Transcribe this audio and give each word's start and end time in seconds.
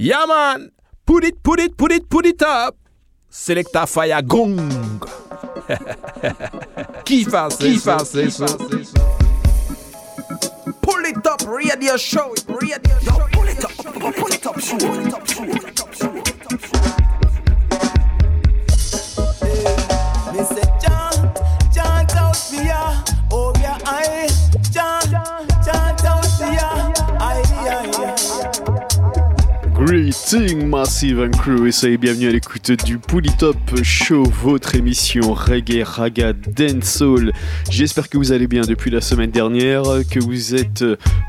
Yeah 0.00 0.26
man, 0.26 0.70
put 1.04 1.24
it, 1.24 1.42
put 1.42 1.58
it, 1.58 1.76
put 1.76 1.90
it, 1.90 2.08
put 2.08 2.24
it 2.24 2.40
up. 2.40 2.76
Selecta 3.28 3.84
Fire 3.84 4.22
Gong. 4.22 4.70
Qui 7.04 7.24
fait 7.24 7.48
qui? 7.58 7.80
Pull 10.80 11.04
it 11.04 11.26
up, 11.26 11.42
radio 11.48 11.96
show, 11.96 12.32
radio 12.46 12.78
show. 13.02 13.18
Pull 13.32 13.48
it 13.48 13.64
up, 13.64 13.72
pull 14.14 14.32
it 14.32 14.46
up, 14.46 14.60
show, 14.60 14.78
pull 14.78 15.02
it 15.02 15.12
up, 15.12 15.26
show, 15.26 15.44
pull 15.44 15.56
it 15.66 15.80
up, 15.80 15.92
show. 15.92 16.12
Me 16.12 16.97
Greeting 29.88 30.68
Massive 30.68 31.18
and 31.18 31.30
Crew 31.30 31.66
et 31.66 31.72
soyez 31.72 31.96
bienvenue 31.96 32.28
à 32.28 32.30
l'écoute 32.30 32.72
du 32.84 32.98
Top 33.38 33.56
Show, 33.82 34.22
votre 34.22 34.74
émission 34.74 35.32
reggae, 35.32 35.82
raga, 35.82 36.34
dancehall. 36.34 37.32
J'espère 37.70 38.10
que 38.10 38.18
vous 38.18 38.32
allez 38.32 38.48
bien 38.48 38.60
depuis 38.60 38.90
la 38.90 39.00
semaine 39.00 39.30
dernière, 39.30 39.84
que 40.10 40.20
vous 40.20 40.54
êtes 40.54 40.84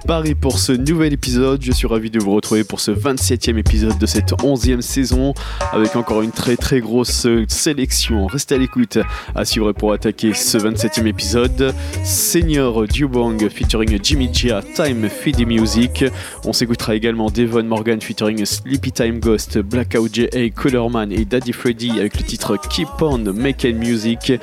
parés 0.06 0.36
pour 0.36 0.60
ce 0.60 0.74
nouvel 0.74 1.14
épisode. 1.14 1.62
Je 1.64 1.72
suis 1.72 1.88
ravi 1.88 2.10
de 2.10 2.20
vous 2.20 2.32
retrouver 2.32 2.66
pour 2.66 2.82
ce 2.82 2.92
27e 2.92 3.58
épisode 3.58 3.98
de 3.98 4.06
cette 4.06 4.32
11e 4.32 4.82
saison 4.82 5.34
avec 5.72 5.96
encore 5.96 6.22
une 6.22 6.32
très 6.32 6.58
très 6.58 6.82
grosse 6.82 7.28
sélection. 7.48 8.28
Restez 8.28 8.56
à 8.56 8.58
l'écoute 8.58 8.98
à 9.36 9.46
suivre 9.46 9.72
pour 9.72 9.94
attaquer 9.94 10.34
ce 10.34 10.58
27e 10.58 11.06
épisode. 11.06 11.74
Senior 12.04 12.88
Dubong 12.88 13.48
featuring 13.50 13.98
Jimmy 14.04 14.30
Gia, 14.34 14.62
Time 14.62 15.08
Feedy 15.08 15.46
Music. 15.46 16.04
On 16.44 16.52
s'écoutera 16.52 16.96
également 16.96 17.30
Devon 17.30 17.64
Morgan 17.64 18.02
featuring 18.02 18.49
Sleepy 18.50 18.92
Time 18.92 19.20
Ghost, 19.20 19.60
Blackout 19.60 20.12
J.A., 20.12 20.50
Colorman 20.50 21.12
et 21.12 21.24
Daddy 21.24 21.54
Freddy 21.54 21.92
avec 21.92 22.18
le 22.18 22.24
titre 22.24 22.58
Keep 22.58 23.00
On 23.00 23.20
Making 23.20 23.78
Music. 23.78 24.34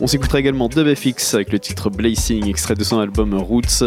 On 0.00 0.06
s'écoutera 0.06 0.38
également 0.38 0.68
DubFX 0.68 1.34
avec 1.34 1.50
le 1.50 1.58
titre 1.58 1.90
Blazing, 1.90 2.48
extrait 2.48 2.76
de 2.76 2.84
son 2.84 3.00
album 3.00 3.34
Roots. 3.34 3.82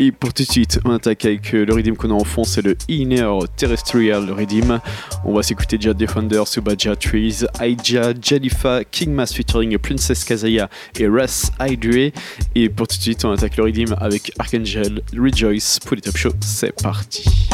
Et 0.00 0.10
pour 0.10 0.34
tout 0.34 0.42
de 0.42 0.50
suite, 0.50 0.80
on 0.84 0.90
attaque 0.90 1.24
avec 1.26 1.52
le 1.52 1.72
rythme 1.72 1.94
qu'on 1.94 2.10
a 2.10 2.14
en 2.14 2.24
fond, 2.24 2.42
c'est 2.42 2.62
le 2.62 2.76
Inner 2.88 3.30
Terrestrial 3.56 4.32
Rhythm. 4.32 4.80
On 5.24 5.32
va 5.32 5.44
s'écouter 5.44 5.78
déjà 5.78 5.94
Defender, 5.94 6.42
Subaja 6.44 6.96
Trees, 6.96 7.44
Aija, 7.60 8.12
Jalifa, 8.20 8.82
King 8.82 9.12
Mass 9.12 9.32
featuring 9.32 9.78
Princess 9.78 10.24
Kazaya 10.24 10.68
et 10.98 11.06
Russ 11.06 11.52
Hydre. 11.60 12.10
Et 12.56 12.68
pour 12.68 12.88
tout 12.88 12.96
de 12.96 13.02
suite, 13.02 13.24
on 13.24 13.30
attaque 13.30 13.56
le 13.58 13.62
rythme 13.62 13.94
avec 14.00 14.32
Archangel, 14.40 15.02
Rejoice, 15.16 15.78
pour 15.86 15.94
les 15.94 16.02
top 16.02 16.16
show. 16.16 16.30
C'est 16.40 16.74
parti. 16.82 17.48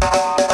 Just 0.00 0.49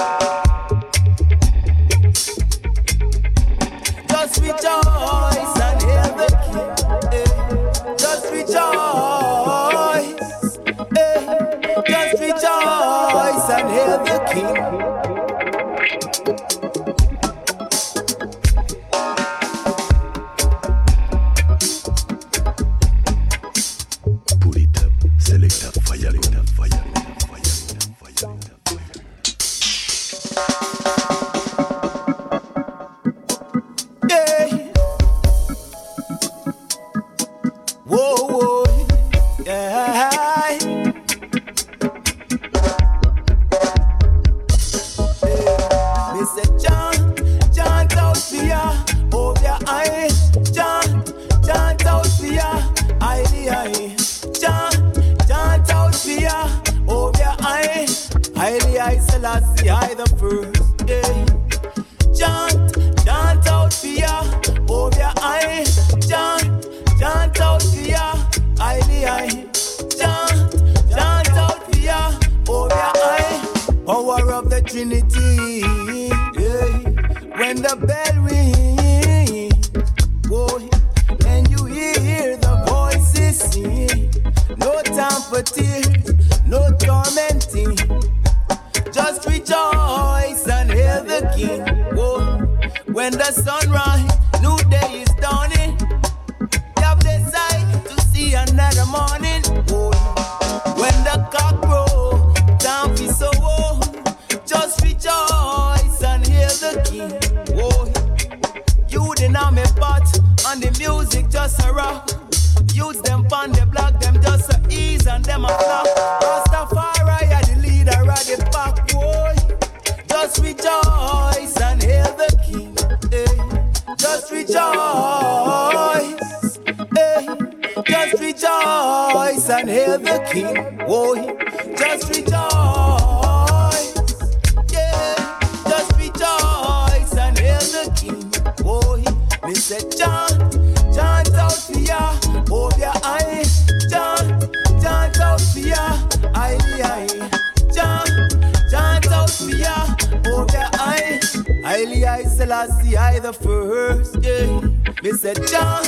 Selassie, 152.56 152.96
I 152.96 153.18
the 153.18 153.34
first. 153.34 154.16
Yeah. 154.22 154.60
Me 155.02 155.12
say 155.12 155.34
chant, 155.34 155.86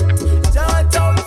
chant 0.52 0.96
out 0.96 1.17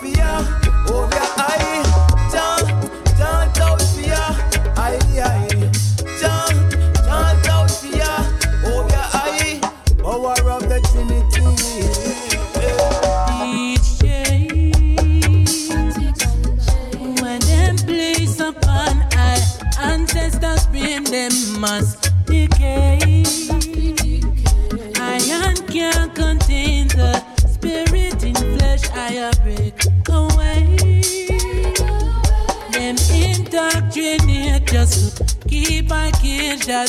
keep 36.21 36.69
our 36.69 36.85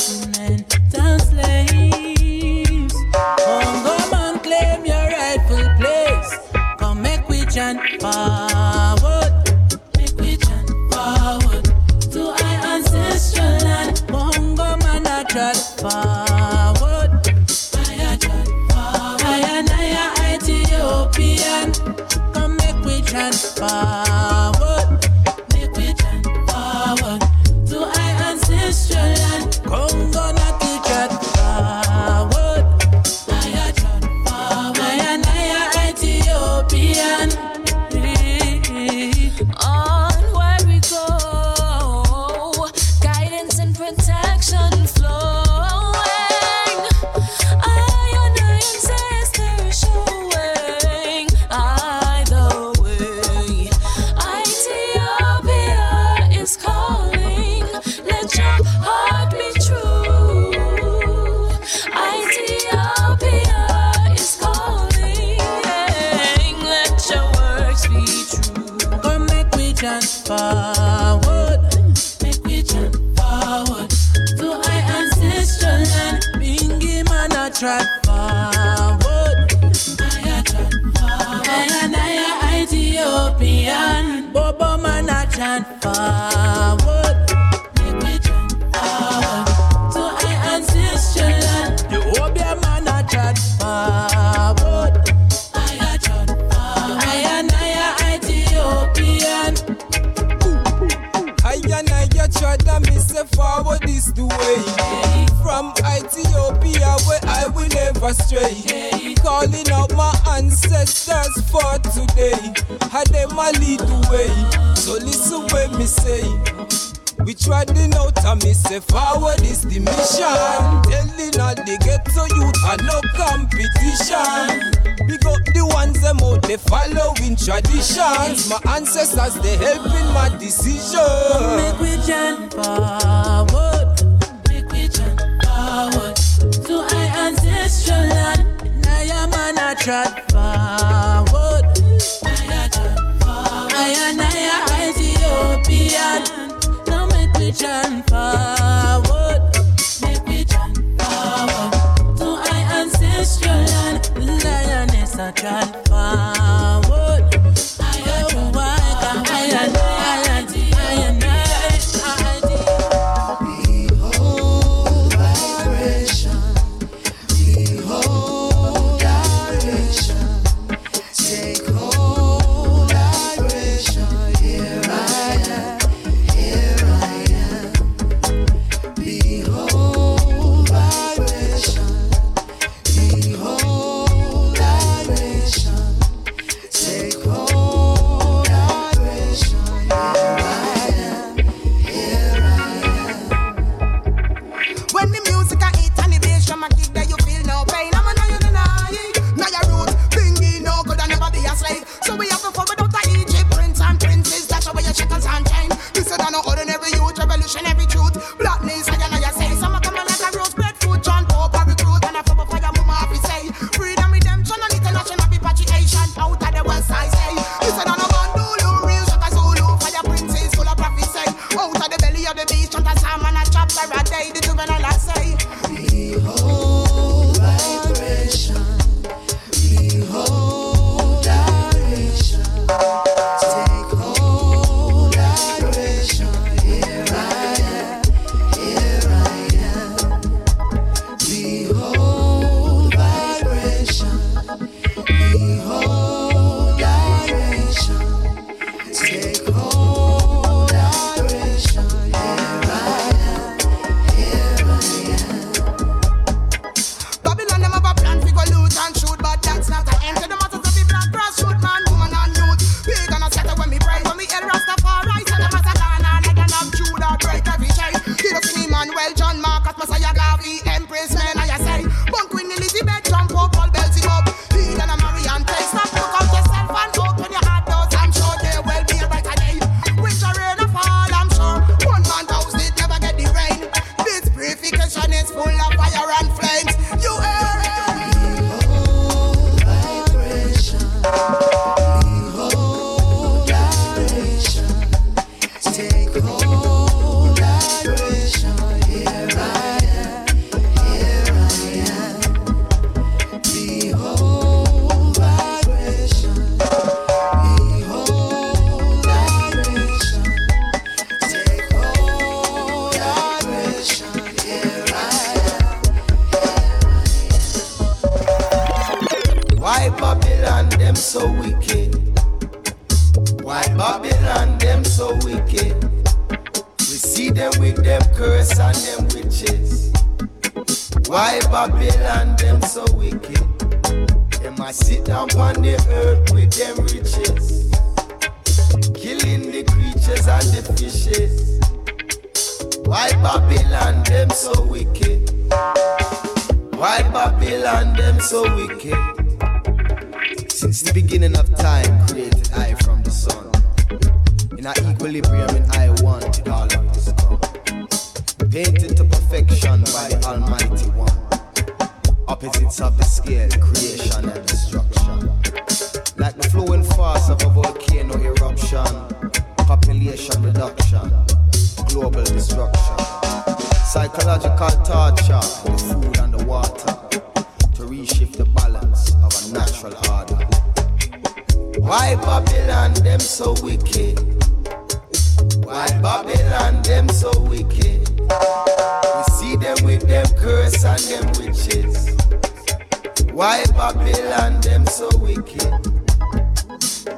Babylon, 394.05 394.61
them 394.61 394.85
so 394.87 395.09
wicked. 395.19 395.63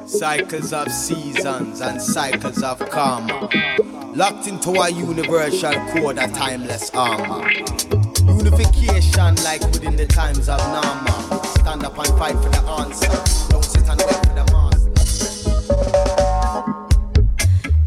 Cycles 0.07 0.71
of 0.71 0.91
seasons 0.91 1.81
and 1.81 1.99
cycles 1.99 2.61
of 2.61 2.77
karma. 2.91 3.49
Locked 4.13 4.47
into 4.47 4.69
a 4.69 4.89
universal 4.91 5.73
code, 5.89 6.19
a 6.19 6.27
timeless 6.27 6.91
armor. 6.93 7.49
Unification 8.37 9.35
like 9.43 9.61
within 9.61 9.95
the 9.95 10.05
times 10.05 10.47
of 10.47 10.59
Nama. 10.59 11.43
Stand 11.59 11.83
up 11.85 11.97
and 11.97 12.07
fight 12.19 12.35
for 12.35 12.49
the 12.49 12.61
answer. 12.79 13.07
Don't 13.49 13.65
sit 13.65 13.89
and 13.89 13.99
wait 14.01 14.15
for 14.27 14.35
the 14.35 14.45
master. 14.53 14.91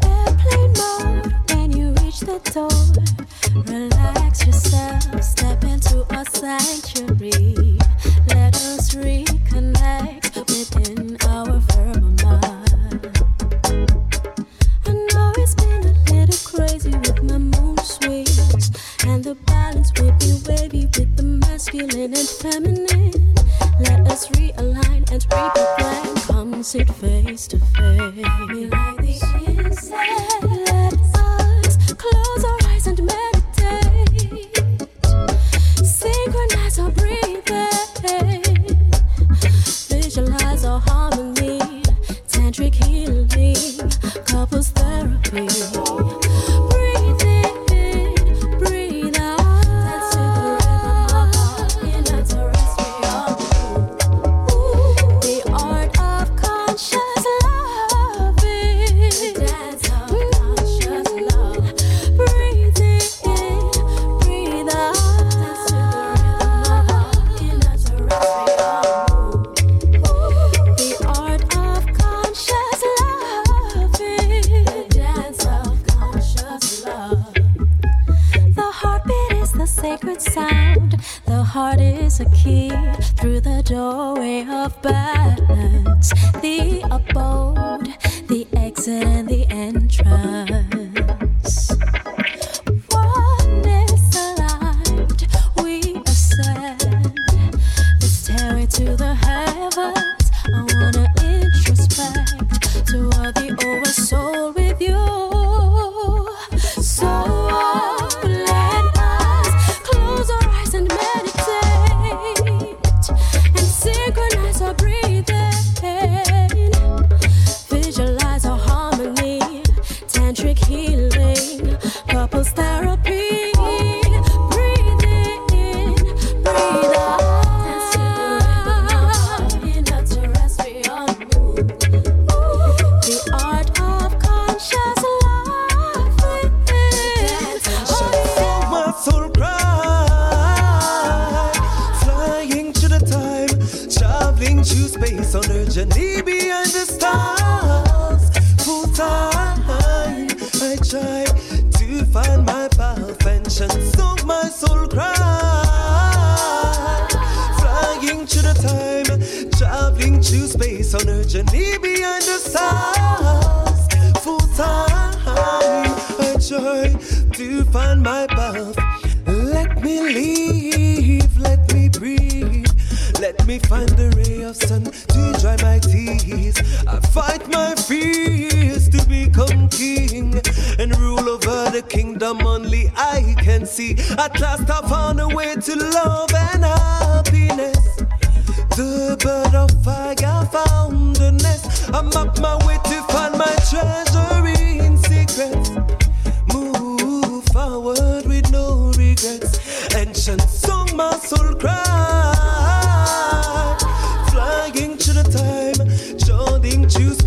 Airplane 0.03 0.73
mode, 0.77 1.33
when 1.51 1.71
you 1.71 1.91
reach 2.03 2.19
the 2.19 2.39
door, 2.53 2.69
relax 3.63 4.45
yourself, 4.45 5.23
step 5.23 5.63
into 5.63 6.05
a 6.09 6.25
sanctuary. 6.25 7.08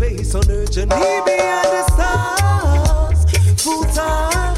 space 0.03 0.35
on 0.35 0.51
earth 0.51 0.77
and 0.77 0.91
he 0.91 1.21
behind 1.25 1.65
the 1.65 1.83
stars. 1.93 3.19
Full 3.63 3.83
time, 3.85 4.57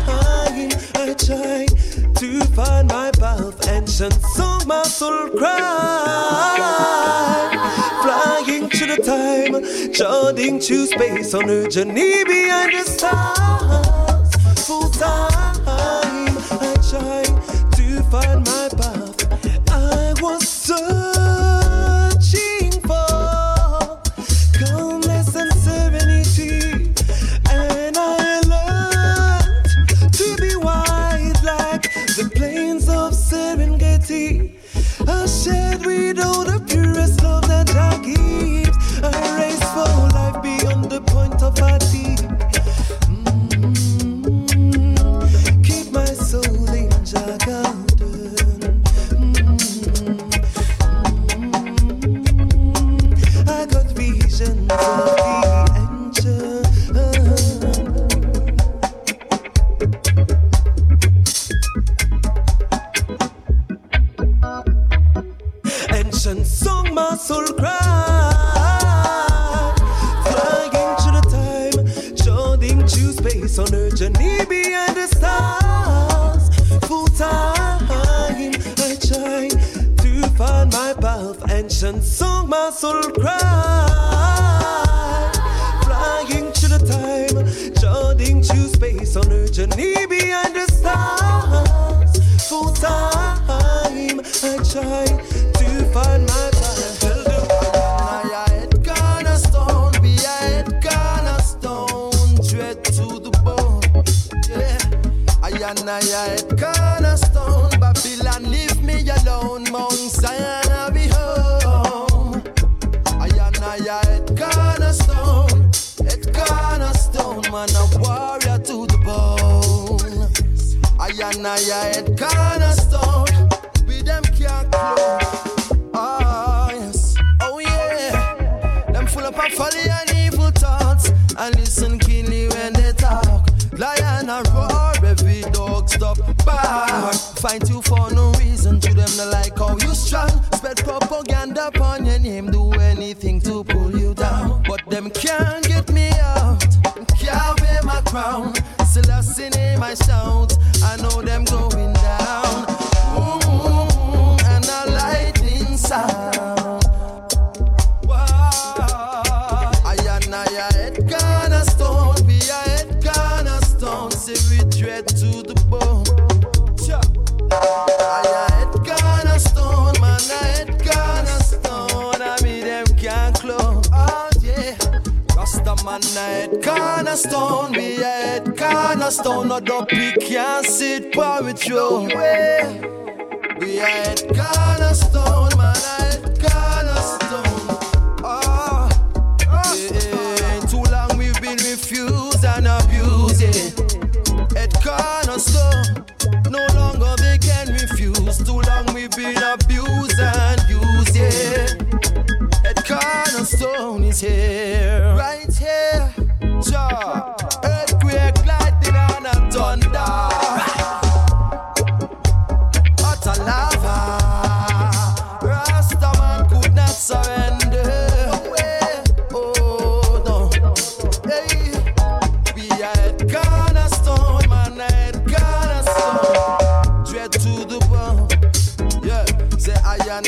I 0.96 1.14
try 1.14 1.68
to 2.16 2.42
find 2.56 2.88
my 2.90 3.12
path 3.12 3.68
and 3.68 3.88
song 3.88 4.68
my 4.68 4.84
soul 4.84 5.30
cry. 5.30 6.58
Flying 8.02 8.70
to 8.70 8.86
the 8.88 8.98
time, 9.04 9.64
journeying 9.94 10.60
to 10.62 10.88
space 10.88 11.34
on 11.34 11.50
earth 11.50 11.78
and 11.78 11.96
he 11.98 12.24
behind 12.24 12.74
the 12.74 12.84
stars. 12.84 14.36
Full 14.66 14.90
time, 14.90 15.58
I 15.68 16.76
try 16.90 17.24
to 17.78 18.04
find 18.10 18.46
my 18.46 18.70
path. 18.78 19.25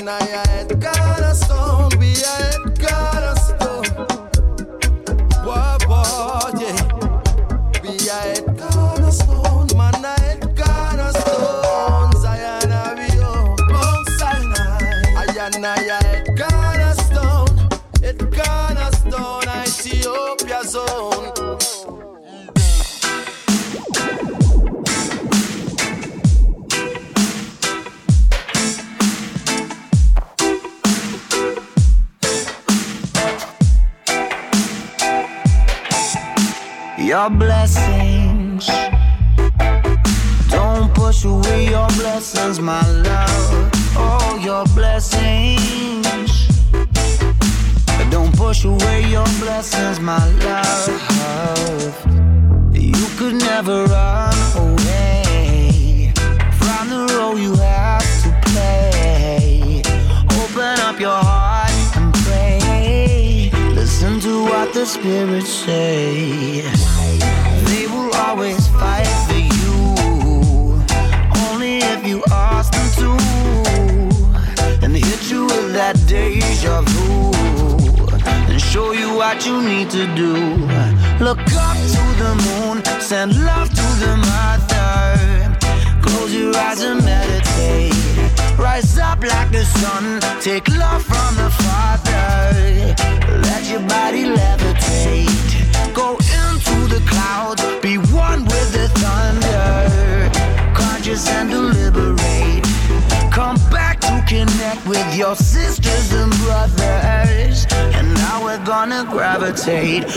I 0.09 0.66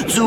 zu 0.08 0.19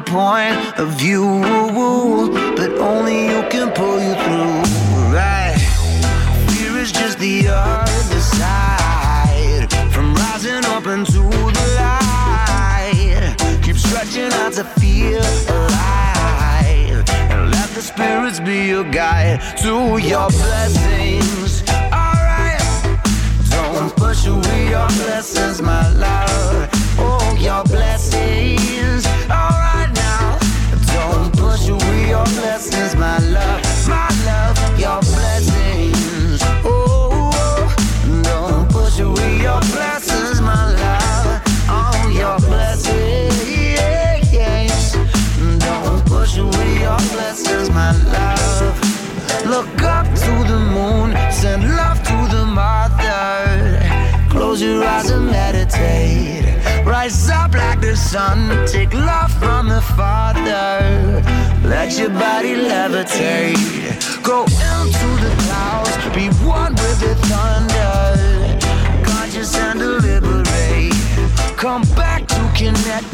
point 0.00 0.78
of 0.78 0.88
view. 0.98 1.53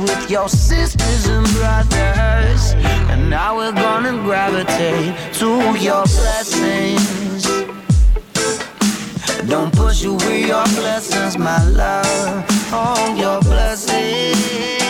with 0.01 0.31
your 0.31 0.49
sisters 0.49 1.27
and 1.27 1.47
brothers. 1.55 2.75
And 3.11 3.29
now 3.29 3.57
we're 3.57 3.73
gonna 3.73 4.13
gravitate 4.23 5.15
to 5.35 5.49
your 5.79 6.05
blessings. 6.05 7.45
Don't 9.49 9.73
push 9.75 10.05
away 10.05 10.47
your 10.47 10.65
blessings, 10.81 11.37
my 11.37 11.63
love. 11.69 12.45
All 12.73 13.17
your 13.17 13.41
blessings. 13.41 14.81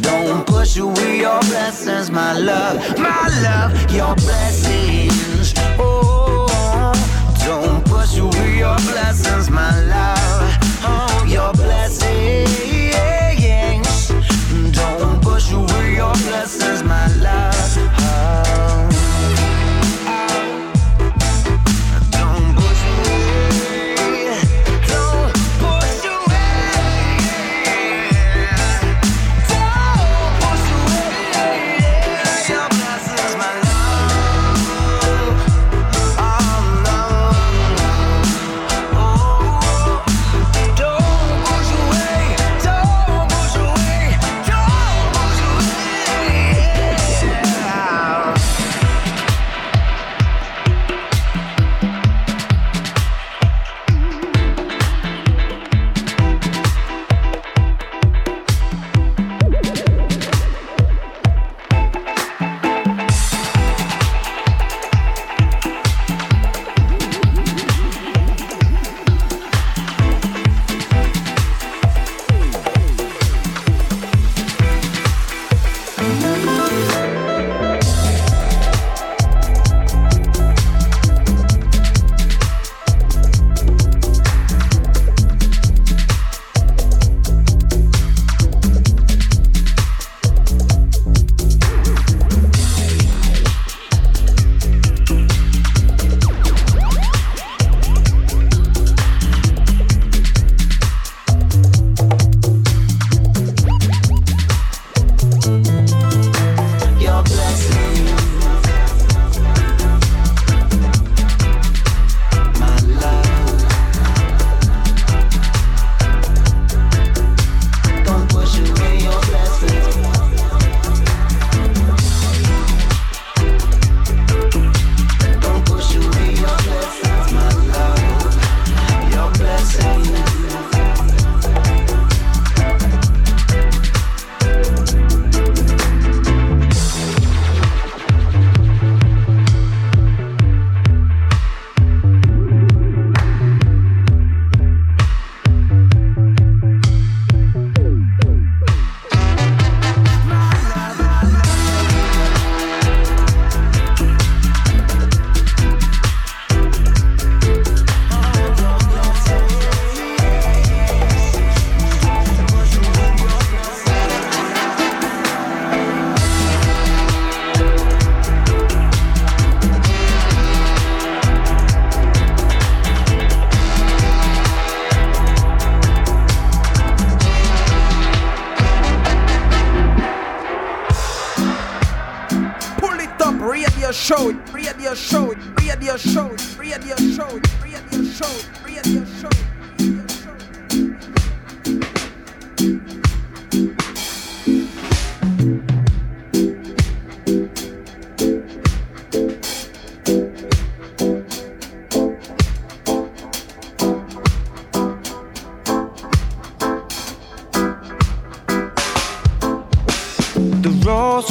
Don't 0.00 0.46
push 0.46 0.76
away 0.76 1.18
your 1.20 1.40
blessings, 1.40 2.10
my 2.10 2.36
love, 2.38 2.76
my 2.98 3.28
love, 3.42 3.70
your 3.92 4.14
blessings. 4.16 5.54
Oh, 5.78 6.92
don't 7.44 7.84
push 7.86 8.18
away 8.18 8.58
your 8.58 8.76
blessings, 8.76 9.48
my 9.50 9.70
love. 9.84 10.29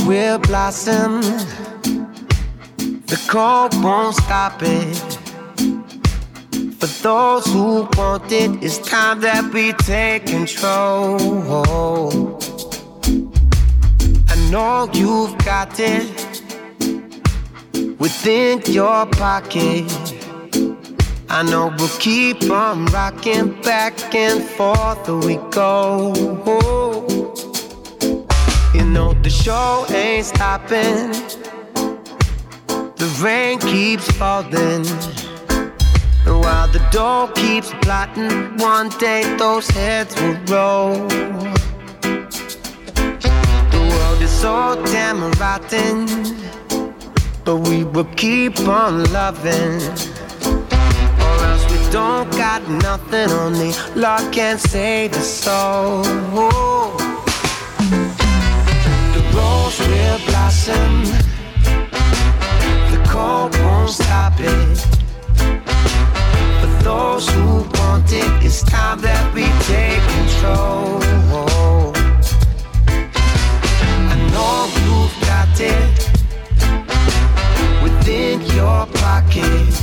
Will 0.09 0.39
blossom. 0.39 1.21
The 3.11 3.19
cold 3.29 3.75
won't 3.83 4.15
stop 4.15 4.59
it. 4.63 4.97
For 6.79 6.89
those 7.03 7.45
who 7.45 7.87
want 7.95 8.31
it, 8.31 8.51
it's 8.63 8.79
time 8.79 9.21
that 9.21 9.53
we 9.53 9.71
take 9.73 10.25
control. 10.25 11.19
I 14.33 14.35
know 14.49 14.89
you've 14.93 15.37
got 15.45 15.79
it 15.79 16.09
within 17.99 18.63
your 18.65 19.05
pocket. 19.23 19.85
I 21.29 21.43
know 21.43 21.71
we'll 21.77 21.97
keep 21.99 22.49
on 22.49 22.87
rocking 22.87 23.61
back 23.61 24.15
and 24.15 24.41
forth 24.43 25.07
we 25.23 25.35
go. 25.51 27.18
You 28.79 28.85
know 28.85 29.11
the 29.11 29.29
show 29.29 29.85
ain't 29.89 30.25
stopping. 30.25 31.11
The 32.95 33.19
rain 33.21 33.59
keeps 33.59 34.09
falling. 34.11 34.85
And 36.25 36.39
while 36.39 36.69
the 36.69 36.79
door 36.89 37.27
keeps 37.33 37.73
plotting, 37.81 38.55
one 38.57 38.87
day 38.97 39.23
those 39.35 39.67
heads 39.67 40.15
will 40.21 40.39
roll. 40.47 41.07
The 43.73 43.81
world 43.91 44.21
is 44.21 44.31
so 44.31 44.81
damn 44.85 45.29
rotten, 45.33 46.07
but 47.43 47.57
we 47.57 47.83
will 47.83 48.09
keep 48.15 48.57
on 48.61 49.03
loving. 49.11 49.81
Or 51.25 51.35
else 51.49 51.65
we 51.69 51.91
don't 51.91 52.31
got 52.31 52.65
nothing, 52.69 53.29
only 53.29 53.73
Lord 53.93 54.31
can 54.31 54.57
save 54.57 55.11
the 55.11 55.19
soul. 55.19 56.88
Will 59.89 60.19
blossom. 60.27 61.03
The 62.91 62.99
cold 63.07 63.51
won't 63.59 63.89
stop 63.89 64.33
it. 64.39 64.77
For 66.59 66.71
those 66.83 67.29
who 67.29 67.47
want 67.77 68.11
it, 68.11 68.31
it's 68.45 68.61
time 68.63 68.99
that 69.01 69.25
we 69.35 69.45
take 69.71 70.03
control. 70.15 71.01
I 74.13 74.15
know 74.33 74.55
you've 74.83 75.15
got 75.29 75.55
it 75.75 75.97
within 77.83 78.41
your 78.57 78.79
pocket. 79.03 79.73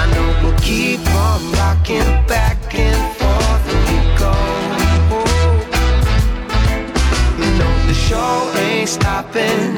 I 0.00 0.02
know 0.12 0.28
we'll 0.42 0.58
keep 0.60 1.00
on 1.24 1.40
rocking 1.52 2.10
back 2.26 2.58
and 2.74 3.11
show 8.12 8.52
ain't 8.58 8.88
stopping. 8.88 9.68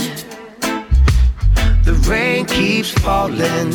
The 1.87 1.95
rain 2.11 2.47
keeps 2.47 2.91
falling. 3.05 3.71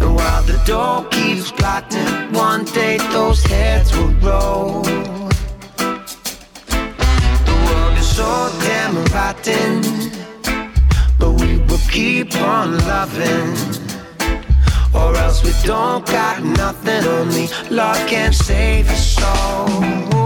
And 0.00 0.10
while 0.18 0.42
the 0.50 0.58
door 0.66 0.96
keeps 1.16 1.52
plotting, 1.52 2.32
one 2.32 2.64
day 2.78 2.96
those 3.16 3.40
heads 3.44 3.88
will 3.96 4.14
roll. 4.28 4.82
The 7.48 7.56
world 7.64 7.94
is 8.02 8.08
so 8.18 8.32
damn 8.66 8.94
rotten, 9.16 9.72
but 11.20 11.32
we 11.40 11.50
will 11.66 11.84
keep 11.96 12.34
on 12.54 12.66
loving. 12.92 13.50
Or 15.00 15.10
else 15.24 15.38
we 15.46 15.52
don't 15.64 16.04
got 16.06 16.42
nothing, 16.42 17.02
only 17.18 17.46
love 17.70 18.00
can 18.08 18.32
save 18.32 18.90
us 18.90 19.04
soul. 19.16 20.21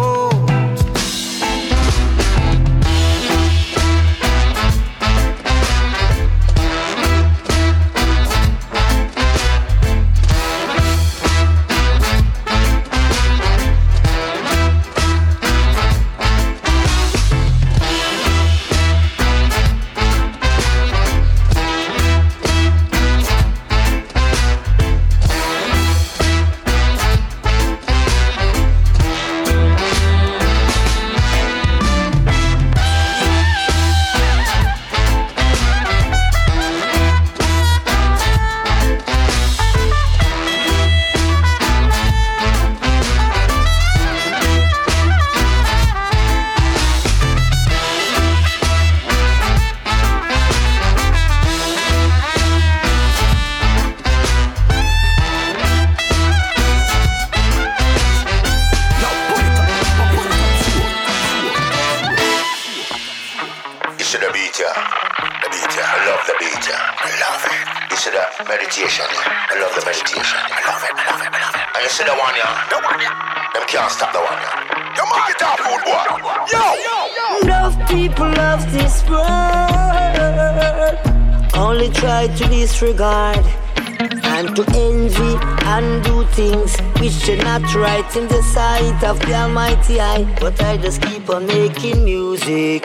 In 88.78 88.98
sight 88.98 89.04
of 89.04 89.20
the 89.20 89.34
Almighty 89.34 90.00
Eye. 90.00 90.24
But 90.40 90.62
I 90.62 90.76
just 90.76 91.02
keep 91.02 91.28
on 91.30 91.46
making 91.46 92.04
music, 92.04 92.84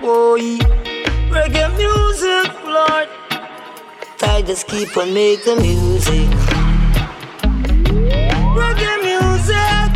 boy, 0.00 0.58
reggae 1.30 1.68
music, 1.76 2.52
Lord. 2.64 3.08
I 4.22 4.42
just 4.42 4.66
keep 4.68 4.96
on 4.96 5.12
making 5.14 5.60
music, 5.62 6.28
reggae 8.56 8.96
music. 9.02 9.92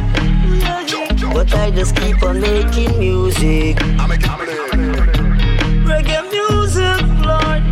But 1.33 1.55
I 1.55 1.71
just 1.71 1.97
keep 1.97 2.23
on 2.23 2.41
making 2.41 2.99
music. 2.99 3.77
Reggae 5.89 6.23
music, 6.31 7.03
Lord. 7.25 7.63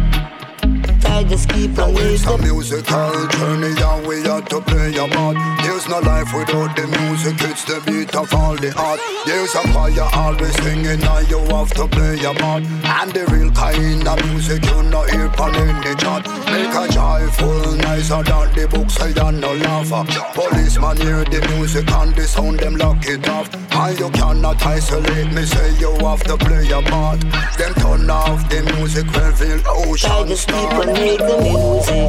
I 1.04 1.24
just 1.24 1.48
keep 1.50 1.78
on 1.78 1.94
making 1.94 2.40
musical 2.42 3.26
journey 3.28 3.74
and 3.82 4.06
we 4.06 4.22
have 4.22 4.44
to 4.48 4.61
play 4.61 4.96
a 4.96 5.08
part. 5.08 5.37
There's 5.37 5.58
no 5.88 6.01
life 6.01 6.33
without 6.35 6.77
the 6.77 6.87
music, 6.87 7.37
it's 7.48 7.64
the 7.64 7.81
beat 7.87 8.14
of 8.14 8.33
all 8.35 8.57
the 8.57 8.72
art. 8.77 9.01
There's 9.24 9.55
a 9.55 9.62
choir 9.72 10.09
always 10.14 10.55
singing 10.62 11.03
and 11.03 11.29
you 11.29 11.40
have 11.55 11.72
to 11.74 11.88
play 11.88 12.16
your 12.16 12.35
part. 12.35 12.62
And 12.85 13.12
the 13.12 13.24
real 13.33 13.51
kind 13.53 14.07
of 14.07 14.18
music 14.27 14.64
you 14.64 14.83
know 14.85 15.03
hear 15.05 15.29
on 15.38 15.53
the 15.53 15.96
chart. 15.98 16.27
Make 16.53 16.74
a 16.74 16.85
joyful 16.92 17.72
nicer 17.77 18.22
than 18.22 18.48
the 18.55 18.68
books 18.68 18.94
say 18.94 19.12
and 19.16 19.40
no 19.40 19.55
laugher. 19.55 20.05
Policeman 20.35 20.96
hear 20.98 21.24
the 21.24 21.40
music 21.55 21.90
and 21.90 22.14
the 22.14 22.27
sound 22.27 22.61
them 22.61 22.77
lock 22.77 23.07
it 23.07 23.29
off. 23.29 23.48
And 23.72 23.98
you 23.98 24.11
cannot 24.11 24.64
isolate 24.66 25.33
me, 25.33 25.44
say 25.44 25.74
you 25.79 25.92
have 26.05 26.22
to 26.24 26.37
play 26.37 26.66
your 26.66 26.83
part. 26.83 27.20
Them 27.57 27.74
turn 27.74 28.11
off 28.11 28.48
the 28.48 28.62
music 28.74 29.07
feel 29.38 29.61
ocean 29.68 30.11
I 30.11 30.24
just 30.27 30.48
keep 30.48 30.72
on 30.74 30.92
making 30.92 31.42
music. 31.42 32.09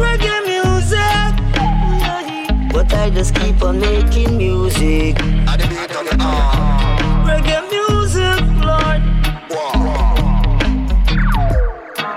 Reggae 0.00 0.49
I 2.92 3.10
just 3.10 3.34
keep 3.34 3.62
on 3.62 3.80
making 3.80 4.36
music. 4.36 5.16
Reggae 7.26 7.60
music, 7.70 8.40
Lord. 8.64 9.02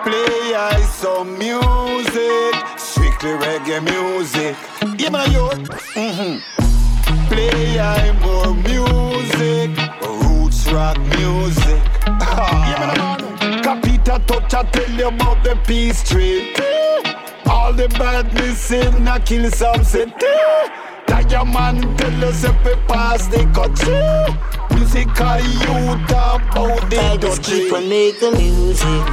Play 0.03 0.55
I 0.55 0.81
some 0.91 1.37
music, 1.37 2.53
strictly 2.77 3.31
reggae 3.31 3.81
music. 3.83 4.55
Yeah, 4.99 5.09
man, 5.09 5.31
yo. 5.31 5.49
Mm-hmm. 5.49 7.27
Play 7.27 7.79
I 7.79 8.11
more 8.21 8.53
music, 8.53 9.71
roots 10.01 10.67
rock 10.71 10.97
music. 11.17 11.81
yeah, 12.07 12.77
man, 12.79 12.97
man. 12.97 13.63
Capita 13.63 14.21
touch, 14.27 14.53
I 14.53 14.63
tell 14.63 14.91
you 14.91 15.07
about 15.07 15.43
the 15.43 15.55
peace 15.65 15.99
street. 16.03 16.59
All 17.45 17.73
the 17.73 17.87
badness 17.89 18.71
in 18.71 19.07
a 19.07 19.19
kill 19.19 19.49
some 19.51 19.83
city. 19.83 20.11
Diamond 21.33 21.97
tell 21.97 22.25
us 22.25 22.43
if 22.43 22.63
we 22.63 22.75
pass 22.87 23.27
the 23.27 23.43
country. 23.53 23.99
Musical 24.75 25.39
youth 25.39 26.09
about 26.09 26.89
the 26.89 26.99
I 26.99 27.17
just 27.17 27.43
keep 27.43 27.73
on 27.73 27.89
make 27.89 28.19
the 28.19 28.31
music. 28.31 29.05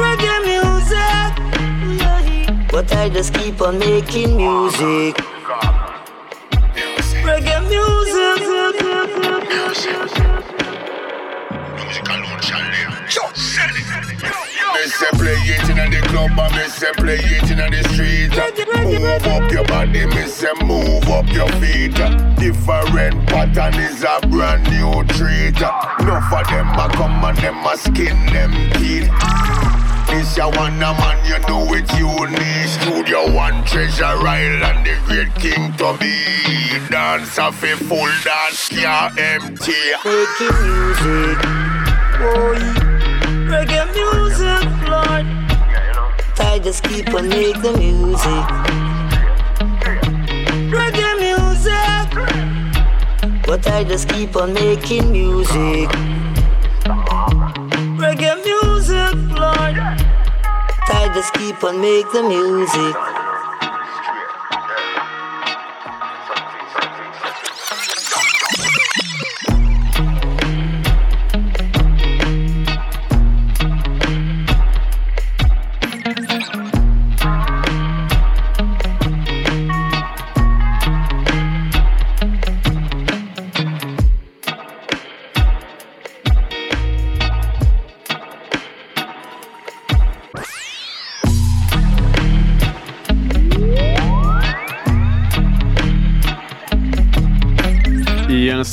Reggae 0.00 0.36
music. 0.50 1.32
But 2.72 2.92
I 2.92 3.08
just 3.08 3.34
keep 3.34 3.60
on 3.60 3.78
making 3.78 4.36
music. 4.36 5.16
Reggae 7.24 7.60
music. 7.68 8.00
Me 14.80 14.86
say 14.86 15.10
play 15.12 15.36
it 15.44 15.68
in 15.68 15.90
the 15.90 16.00
club 16.08 16.30
and 16.38 16.56
me 16.56 16.66
say 16.70 16.90
play 16.92 17.20
it 17.20 17.50
in 17.50 17.58
the 17.58 17.84
street. 17.92 18.32
Move 18.80 19.26
up 19.26 19.52
your 19.52 19.64
body, 19.64 20.06
me 20.06 20.24
say 20.24 20.48
move 20.64 21.06
up 21.06 21.28
your 21.34 21.52
feet. 21.60 21.92
Different 22.40 23.28
pattern 23.28 23.78
is 23.78 24.02
a 24.02 24.26
brand 24.28 24.64
new 24.72 25.04
treat. 25.12 25.60
Enough 25.60 26.32
of 26.32 26.48
them 26.48 26.72
a 26.80 26.88
come 26.96 27.22
and 27.22 27.36
them 27.36 27.60
a 27.66 27.76
skin 27.76 28.16
them 28.32 28.52
teeth. 28.80 29.12
This 30.08 30.38
ya 30.38 30.48
one 30.48 30.80
a 30.80 30.96
man, 30.96 31.18
you 31.28 31.38
know 31.44 31.68
it's 31.74 31.92
unique. 32.00 32.72
Studio 32.80 33.30
One 33.36 33.62
Treasure 33.66 34.04
Island, 34.06 34.86
the 34.86 34.96
great 35.04 35.34
king 35.34 35.76
to 35.76 35.94
be. 36.00 36.24
Dance 36.88 37.36
a 37.36 37.52
full 37.52 38.08
dance, 38.24 38.70
can't 38.70 39.12
empty. 39.18 39.74
Making 40.06 40.56
music. 40.64 41.38
Boy. 42.16 42.99
Reggae 43.50 43.84
music, 43.92 44.64
Lord. 44.88 45.26
I 46.38 46.60
just 46.62 46.84
keep 46.84 47.12
on 47.12 47.28
making 47.28 47.62
the 47.62 47.72
music. 47.76 48.46
Reggae 50.70 51.12
music. 51.18 52.08
But 53.44 53.66
I 53.66 53.82
just 53.82 54.08
keep 54.08 54.36
on 54.36 54.54
making 54.54 55.10
music. 55.10 55.88
Reggae 57.98 58.36
music, 58.44 59.14
Lord. 59.36 59.76
I 60.92 61.10
just 61.12 61.34
keep 61.34 61.64
on 61.64 61.80
make 61.80 62.10
the 62.12 62.22
music. 62.22 63.29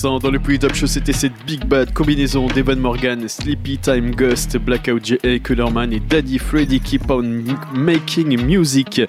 Dans 0.04 0.30
le 0.30 0.38
plus 0.38 0.60
top 0.60 0.76
show, 0.76 0.86
c'était 0.86 1.14
cette 1.14 1.34
big 1.48 1.66
bad 1.66 1.92
combinaison 1.92 2.46
d'Evan 2.48 2.80
Morgan, 2.80 3.28
Sleepy 3.28 3.80
Time 3.80 4.14
Ghost, 4.14 4.58
Blackout 4.58 5.04
J.A. 5.04 5.40
Cullerman 5.40 5.92
et 5.92 6.00
Daddy 6.00 6.38
Freddy 6.38 6.80
Keep 6.80 7.10
on 7.10 7.44
Making 7.74 8.40
Music. 8.44 9.02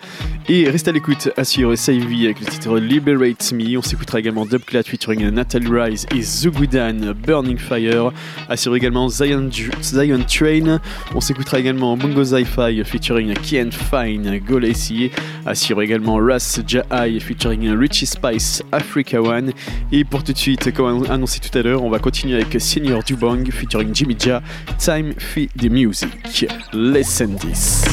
Et 0.49 0.71
reste 0.71 0.89
à 0.89 0.93
l'écoute, 0.93 1.29
assure 1.37 1.77
Savvy 1.77 2.25
avec 2.25 2.41
le 2.41 2.47
titre 2.47 2.79
Liberate 2.79 3.53
Me. 3.53 3.77
On 3.77 3.83
s'écoutera 3.83 4.21
également 4.21 4.47
Dubclad 4.47 4.87
featuring 4.87 5.29
Natalie 5.29 5.69
Rise 5.69 6.07
et 6.15 6.23
Zugudan, 6.23 7.13
Burning 7.27 7.59
Fire. 7.59 8.13
Assure 8.49 8.75
également 8.75 9.11
Zion, 9.11 9.51
Zion 9.83 10.21
Train. 10.27 10.81
On 11.15 11.21
s'écoutera 11.21 11.59
également 11.59 11.97
Mungo 11.97 12.25
Zi-Fi 12.25 12.83
featuring 12.85 13.35
Kian 13.35 13.71
Fine, 13.71 14.39
Go 14.39 14.59
Lacy. 14.59 15.11
Assure 15.45 15.83
également 15.83 16.17
Ras 16.17 16.61
Jahai 16.67 17.21
featuring 17.21 17.77
Richie 17.77 18.07
Spice, 18.07 18.63
Africa 18.73 19.21
One. 19.21 19.53
Et 19.93 20.05
pour 20.05 20.25
tout 20.25 20.33
de 20.33 20.39
suite, 20.39 20.73
comme 20.79 21.11
annoncé 21.11 21.41
tout 21.41 21.59
à 21.59 21.63
l'heure, 21.63 21.83
on 21.83 21.91
va 21.91 21.99
continuer 21.99 22.37
avec 22.37 22.61
Senior 22.61 23.03
Dubang 23.03 23.51
featuring 23.51 23.93
Jimmy 23.93 24.17
Ja, 24.25 24.41
Time 24.79 25.13
for 25.19 25.43
the 25.59 25.69
Music. 25.69 26.49
Listen 26.73 27.35
this. 27.35 27.85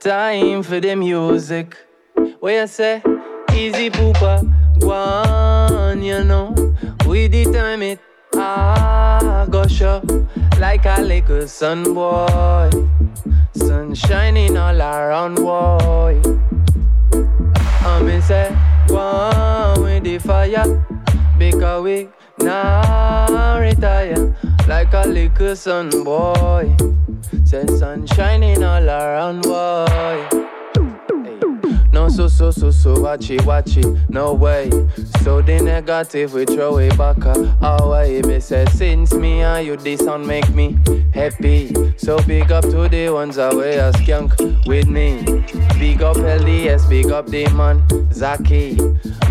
Time 0.00 0.62
for 0.62 0.80
the 0.80 0.96
music. 0.96 1.76
What 2.38 2.52
you 2.54 2.66
say? 2.66 3.02
Easy 3.52 3.90
pooper, 3.90 4.40
go 4.80 4.92
on, 4.92 6.02
you 6.02 6.24
know. 6.24 6.54
We 7.06 7.28
determine 7.28 7.82
it. 7.82 8.00
Ah, 8.34 9.46
go 9.50 9.66
show 9.66 10.00
like 10.58 10.86
a 10.86 11.02
little 11.02 11.46
sun 11.46 11.92
boy. 11.92 12.70
Sun 13.52 13.94
shining 13.94 14.56
all 14.56 14.80
around, 14.80 15.34
boy. 15.34 16.18
I'm 17.84 18.08
in 18.08 18.22
say, 18.22 18.56
go 18.88 18.96
on 18.96 19.82
with 19.82 20.04
the 20.04 20.16
fire. 20.16 20.64
Because 21.38 21.82
we 21.82 22.08
now 22.38 23.58
retire 23.60 24.34
like 24.66 24.94
a 24.94 25.06
little 25.06 25.54
sun 25.54 25.90
boy. 26.04 26.74
Say 27.50 27.66
sun 27.66 28.06
shining 28.06 28.62
all 28.62 28.88
around, 28.88 29.42
boy. 29.42 30.28
No 31.92 32.08
so 32.08 32.28
so 32.28 32.52
so 32.52 32.70
so 32.70 33.00
watch 33.00 33.28
it 33.28 33.44
watch 33.44 33.76
it 33.76 33.86
no 34.08 34.34
way. 34.34 34.70
So 35.24 35.42
the 35.42 35.60
negative 35.60 36.32
we 36.32 36.44
throw 36.44 36.78
it 36.78 36.96
back 36.96 37.18
uh, 37.26 37.56
away 37.80 38.22
me 38.22 38.38
say 38.38 38.66
since 38.66 39.12
me 39.14 39.40
and 39.40 39.66
you 39.66 39.76
this 39.76 39.98
sound 39.98 40.28
make 40.28 40.48
me 40.50 40.78
happy. 41.12 41.74
So 41.96 42.22
big 42.22 42.52
up 42.52 42.62
to 42.66 42.88
the 42.88 43.08
ones 43.08 43.36
away 43.36 43.78
a 43.78 43.92
skunk 43.94 44.38
with 44.64 44.86
me. 44.86 45.24
Big 45.80 46.02
up 46.02 46.18
LDS 46.18 46.88
big 46.88 47.10
up 47.10 47.26
the 47.26 47.48
man 47.54 47.82
Zaki. 48.12 48.76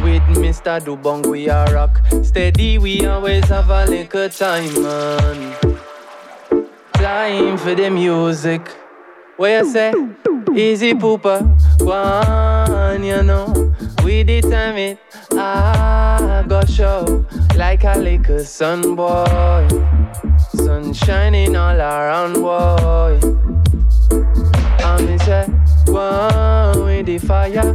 With 0.03 0.23
Mr. 0.35 0.81
Dubong 0.81 1.25
we 1.25 1.47
are 1.47 1.73
rock. 1.73 2.01
Steady 2.23 2.79
we 2.79 3.05
always 3.05 3.45
have 3.45 3.69
a 3.69 3.85
little 3.85 4.27
time 4.27 4.83
man 4.83 5.68
time 7.09 7.57
for 7.57 7.73
the 7.73 7.89
music. 7.89 8.61
Where 9.37 9.63
you 9.63 9.71
say 9.71 9.91
easy 10.55 10.93
pooper 10.93 11.39
one 11.81 13.03
you 13.03 13.23
know. 13.23 13.73
We 14.03 14.23
determine 14.23 14.99
I 15.31 16.45
go 16.47 16.61
show 16.65 17.25
like 17.55 17.83
a 17.83 17.97
little 17.97 18.43
sun 18.45 18.95
boy. 18.95 19.67
Sun 20.53 20.93
shining 20.93 21.55
all 21.55 21.79
around 21.79 22.33
boy. 22.47 23.19
And 24.87 25.01
me 25.07 25.17
say 25.25 25.45
one 25.87 26.85
with 26.85 27.07
the 27.07 27.17
fire 27.17 27.69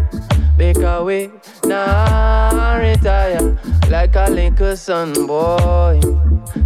because 0.57 1.05
we 1.05 1.31
now 1.65 2.79
retire. 2.79 3.59
Like 3.91 4.17
a 4.17 4.31
little 4.31 4.77
sun 4.77 5.27
boy. 5.27 6.01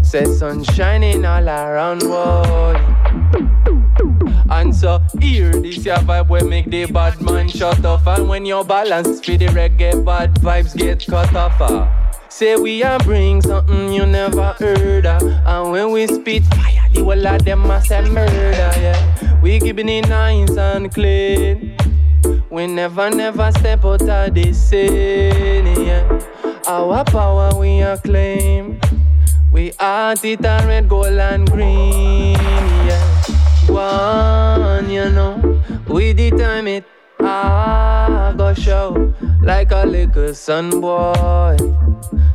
Say 0.02 0.24
sun 0.24 0.64
shining 0.64 1.24
all 1.24 1.48
around 1.48 2.00
boy. 2.00 2.74
And 4.50 4.74
so 4.74 5.00
here 5.20 5.52
this 5.52 5.84
your 5.84 5.96
vibe 5.98 6.28
will 6.28 6.48
make 6.48 6.66
the 6.66 6.86
bad 6.86 7.20
man 7.20 7.48
shut 7.48 7.84
off. 7.84 8.06
And 8.06 8.28
when 8.28 8.46
your 8.46 8.64
balance 8.64 9.20
for 9.20 9.36
the 9.36 9.46
reggae 9.48 10.04
bad 10.04 10.34
vibes 10.36 10.76
get 10.76 11.04
cut 11.06 11.34
off 11.34 11.60
uh. 11.60 11.86
Say 12.28 12.56
we 12.56 12.82
are 12.82 12.98
bring 13.00 13.42
something 13.42 13.92
you 13.92 14.06
never 14.06 14.54
heard 14.58 15.06
of. 15.06 15.22
And 15.22 15.72
when 15.72 15.90
we 15.92 16.06
spit 16.06 16.44
fire 16.44 16.88
the 16.92 17.04
whole 17.04 17.26
of 17.26 17.44
them 17.44 17.70
a 17.70 17.82
say 17.82 18.02
murder 18.02 18.72
yeah. 18.80 19.40
We 19.42 19.60
keeping 19.60 19.88
it 19.88 20.08
nice 20.08 20.50
and 20.56 20.92
clean 20.92 21.76
We 22.50 22.66
never 22.66 23.10
never 23.10 23.50
step 23.52 23.84
out 23.84 24.02
of 24.02 24.34
the 24.34 24.52
scene 24.52 25.66
yeah 25.84 26.20
Our 26.66 27.04
power 27.04 27.50
we 27.58 27.80
acclaim. 27.80 28.80
We 29.50 29.72
art 29.80 30.22
it 30.24 30.44
and 30.44 30.66
red, 30.66 30.88
gold 30.88 31.06
and 31.06 31.50
green, 31.50 32.36
yeah. 32.86 33.22
One, 33.66 34.90
you 34.90 35.08
know, 35.08 35.62
we 35.88 36.12
determine 36.12 36.82
it. 36.82 36.84
I 37.20 38.34
go 38.36 38.52
show 38.52 39.14
like 39.42 39.72
a 39.72 39.86
little 39.86 40.34
sun 40.34 40.80
boy, 40.82 41.56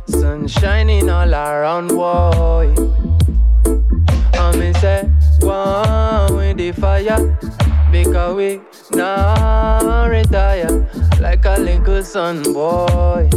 sun 0.08 0.48
shining 0.48 1.08
all 1.08 1.32
around, 1.32 1.88
boy. 1.88 2.74
Me 4.58 4.72
say, 4.74 5.08
one 5.40 6.36
with 6.36 6.56
the 6.58 6.72
fire, 6.72 7.38
because 7.94 8.34
we 8.34 8.60
not 8.90 10.06
retire 10.06 10.90
like 11.20 11.44
a 11.44 11.56
little 11.60 12.02
sun 12.02 12.42
boy. 12.52 13.30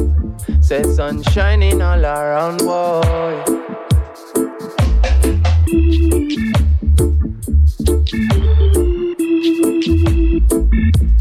Say 0.62 0.82
sun 0.82 1.22
shining 1.32 1.80
all 1.80 2.04
around, 2.04 2.58
boy. 2.60 3.68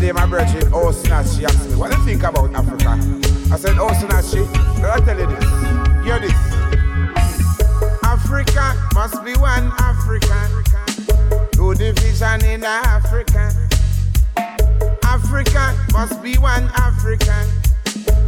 day 0.00 0.12
my 0.12 0.24
brethren, 0.24 0.70
oh 0.72 0.90
snatch, 0.90 1.28
she 1.36 1.44
asked 1.44 1.68
me, 1.68 1.76
what 1.76 1.92
do 1.92 1.98
you 1.98 2.04
think 2.04 2.22
about 2.22 2.52
Africa? 2.54 2.98
I 3.52 3.56
said, 3.58 3.76
oh 3.78 3.92
snatch, 3.92 4.32
let 4.80 4.90
I 4.90 5.04
tell 5.04 5.18
you 5.18 5.26
this. 5.26 5.44
Hear 6.04 6.18
this. 6.18 6.32
Africa 8.02 8.74
must 8.94 9.22
be 9.24 9.34
one 9.34 9.70
Africa. 9.78 10.48
No 11.56 11.74
division 11.74 12.44
in 12.46 12.64
Africa. 12.64 13.52
Africa 15.04 15.76
must 15.92 16.22
be 16.22 16.38
one 16.38 16.70
Africa. 16.76 17.46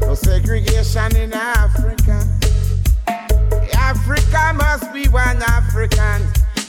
No 0.03 0.15
segregation 0.15 1.17
in 1.17 1.33
Africa. 1.33 2.23
Africa 3.75 4.53
must 4.55 4.93
be 4.93 5.09
one 5.09 5.41
African. 5.43 6.23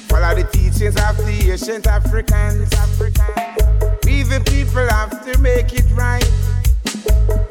Follow 0.07 0.35
the 0.35 0.47
teachings 0.53 0.95
of 0.95 1.17
the 1.25 1.51
ancient 1.51 1.87
Africans. 1.87 2.71
We 4.23 4.29
the 4.29 4.43
people 4.45 4.87
have 4.87 5.25
to 5.25 5.37
make 5.39 5.73
it 5.73 5.83
right. 5.91 6.23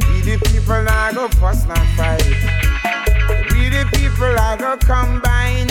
We 0.08 0.22
the 0.22 0.40
people 0.48 0.82
now 0.82 1.12
go 1.12 1.28
fuss 1.28 1.66
not 1.66 1.86
fight. 1.98 2.24
We 3.52 3.68
the 3.68 3.86
people 3.92 4.24
are 4.40 4.56
go 4.56 4.78
combine. 4.78 5.68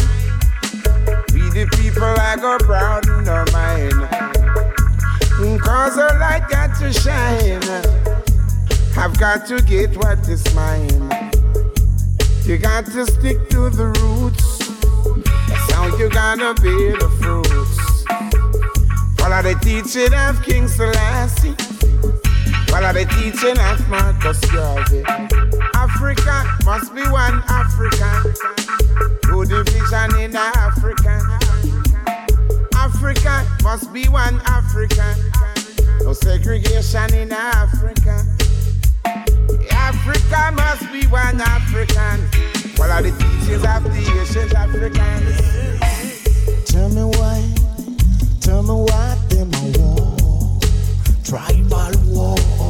We 1.34 1.50
the 1.50 1.66
people 1.76 2.04
are 2.04 2.38
go 2.38 2.60
broaden 2.68 3.28
our 3.28 3.48
mind. 3.50 3.94
Cause 5.64 5.98
our 5.98 6.20
light 6.20 6.48
got 6.50 6.78
to 6.78 6.94
shine. 6.94 7.64
I've 8.96 9.18
got 9.18 9.48
to 9.48 9.60
get 9.64 9.98
what 9.98 10.30
is 10.30 10.54
mine. 10.54 11.10
You 12.44 12.60
got 12.60 12.86
to 12.86 13.08
stick 13.08 13.50
to 13.50 13.72
the 13.72 13.88
roots. 14.02 14.60
That's 15.50 15.72
how 15.74 15.98
you 15.98 16.10
gonna 16.10 16.54
bear 16.62 16.96
the 16.96 17.10
fruits. 17.20 17.41
Follow 19.32 19.54
the 19.54 19.60
teaching 19.62 20.14
of 20.14 20.44
King 20.44 20.68
Selassie. 20.68 21.56
Follow 22.68 22.92
the 22.92 23.06
teaching 23.16 23.58
of 23.64 23.80
Marcus 23.88 24.42
Garvey. 24.52 25.06
Africa 25.74 26.44
must 26.66 26.94
be 26.94 27.02
one 27.04 27.42
Africa. 27.48 28.24
No 29.30 29.46
division 29.46 30.20
in 30.20 30.36
Africa. 30.36 31.40
Africa 32.76 33.48
must 33.64 33.94
be 33.94 34.04
one 34.10 34.42
Africa. 34.48 35.16
No 36.02 36.12
segregation 36.12 37.14
in 37.14 37.32
Africa. 37.32 38.26
Africa 39.72 40.52
must 40.58 40.92
be 40.92 41.08
one 41.08 41.40
African. 41.40 42.20
Follow 42.76 43.02
the 43.02 43.12
teachings 43.12 43.64
of 43.64 43.84
the 43.86 43.96
ancient 44.20 44.54
Africans. 44.54 45.40
Tell 46.70 46.90
me 46.90 47.04
why, 47.18 47.56
tell 48.42 48.62
me 48.64 48.74
why 48.92 49.21
tribal 51.32 51.94
war. 52.14 52.61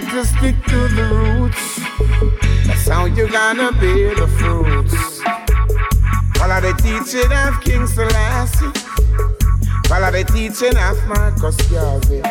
Got 0.00 0.10
to 0.12 0.24
stick 0.24 0.54
to 0.66 0.88
the 0.88 1.04
roots. 1.12 1.80
That's 2.66 2.86
how 2.88 3.06
you're 3.06 3.28
gonna 3.28 3.72
bear 3.72 4.14
the 4.14 4.28
fruits. 4.38 4.94
Follow 6.38 6.60
the 6.60 6.72
teaching 6.78 7.32
of 7.32 7.60
King 7.62 7.86
Selassie. 7.86 8.70
Follow 9.88 10.10
the 10.12 10.24
teaching 10.24 10.76
of 10.76 10.96
Marcus 11.08 11.56
Garvey. 11.70 12.22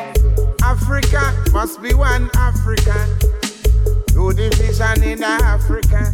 Africa 0.63 1.33
must 1.51 1.81
be 1.81 1.93
one 1.93 2.29
Africa. 2.35 2.95
No 4.13 4.31
division 4.31 5.03
in 5.03 5.23
Africa. 5.23 6.13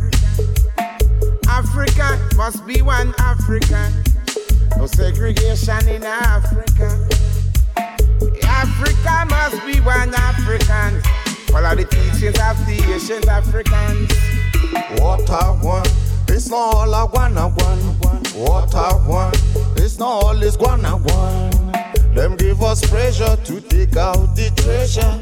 Africa 1.48 2.20
must 2.36 2.66
be 2.66 2.82
one 2.82 3.14
Africa. 3.20 3.92
No 4.78 4.88
segregation 4.88 5.88
in 5.88 6.04
Africa. 6.04 7.08
Africa 8.44 9.26
must 9.30 9.66
be 9.68 9.80
one 9.82 10.14
African. 10.16 11.23
Follow 11.54 11.76
the 11.76 11.86
teachings 11.86 12.40
of 12.42 12.58
the 12.66 12.82
ancient 12.92 13.28
Africans. 13.28 14.12
I 14.74 15.60
want, 15.62 15.88
it's 16.28 16.50
not 16.50 16.74
all 16.74 16.96
I 16.96 17.04
wanna 17.04 17.50
want. 17.50 18.28
What 18.34 18.74
I 18.74 18.96
want, 19.08 19.38
it's 19.78 20.00
not 20.00 20.24
all 20.24 20.42
is 20.42 20.58
wanna 20.58 20.98
want. 20.98 22.16
Them 22.16 22.36
give 22.38 22.64
us 22.64 22.84
pressure 22.90 23.36
to 23.36 23.62
take 23.62 23.96
out 23.96 24.36
the 24.36 24.50
treasure. 24.56 25.14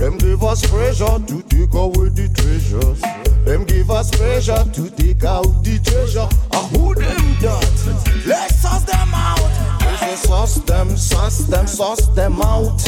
Them 0.00 0.16
give 0.16 0.42
us 0.42 0.64
pressure 0.64 1.04
to 1.04 1.42
take 1.42 1.74
away 1.74 2.08
the 2.08 2.32
treasures. 2.34 3.02
Them 3.44 3.64
give 3.64 3.90
us 3.90 4.10
pressure 4.10 4.64
to 4.64 4.90
take 4.90 5.22
out 5.22 5.62
the 5.62 5.78
treasure. 5.84 6.26
Ah, 6.52 6.66
who 6.72 6.94
them 6.94 7.36
that? 7.42 8.24
Let's 8.24 8.56
suss 8.56 8.84
them 8.84 9.10
out. 9.12 10.00
Let's 10.00 10.22
suss 10.22 10.54
them, 10.60 10.96
suss 10.96 11.38
them, 11.40 11.66
suss 11.66 12.06
them 12.14 12.40
out. 12.40 12.80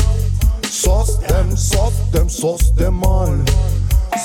Suss 0.71 1.17
them, 1.29 1.57
suss 1.57 2.11
them, 2.11 2.29
suss 2.29 2.71
them 2.73 3.03
all. 3.05 3.45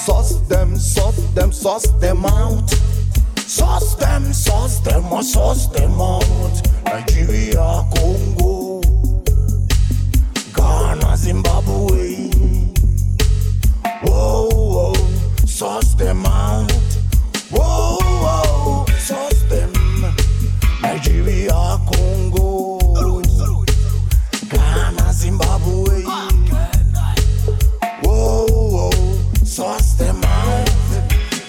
Suss 0.06 0.40
them, 0.48 0.76
suss 0.76 1.18
them, 1.34 1.52
suss 1.52 1.88
them 2.00 2.26
out. 2.26 2.70
Suss 3.38 3.96
them, 3.96 4.34
suss 4.34 4.80
them, 4.80 5.12
or 5.12 5.24
suss 5.24 5.68
them 5.68 6.00
out. 6.00 6.62
Nigeria, 6.86 7.84
Congo, 7.96 8.82
Ghana, 10.56 11.18
Zimbabwe. 11.18 12.30
Whoa, 14.04 14.50
whoa, 14.52 14.94
suss 15.46 15.94
them 15.96 16.26
out. 16.26 16.72
Whoa, 17.52 17.98
whoa, 18.02 18.86
suss 18.98 19.44
them. 19.44 19.72
Nigeria, 20.82 21.78
Congo, 21.92 23.22
Ghana, 24.50 25.14
Zimbabwe. 25.14 26.31
Suss 29.52 29.96
them 29.96 30.16
out. 30.24 30.70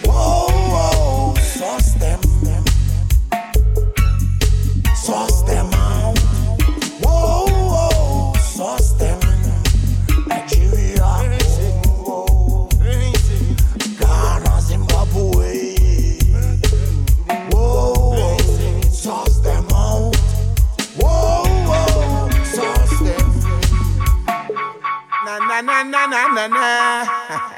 Whoa, 0.05 0.49
whoa, 0.75 1.35
suss 1.37 1.95
them. 1.95 2.21
Suss 4.97 5.43
them. 5.43 5.71
Whoa, 7.01 7.47
whoa, 7.47 8.33
suss 8.41 8.95
them. 8.95 9.21
Nigeria, 10.27 11.11
Ghana, 14.01 14.61
Zimbabwe. 14.63 15.77
Whoa, 17.53 18.17
whoa, 18.17 18.39
suss 18.91 19.39
them. 19.47 19.65
Whoa, 19.71 21.45
whoa, 21.71 22.31
suss 22.43 22.99
them. 22.99 23.29
Na 25.25 25.39
na 25.39 25.61
na 25.61 25.83
na 25.85 26.07
na 26.07 26.27
na 26.35 26.47
na. 26.49 27.49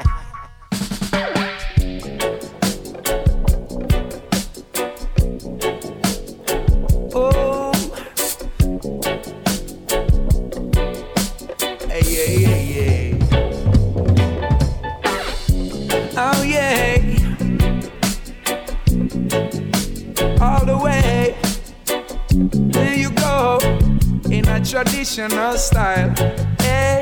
traditional 24.74 25.56
style. 25.56 26.10
Hey. 26.58 27.00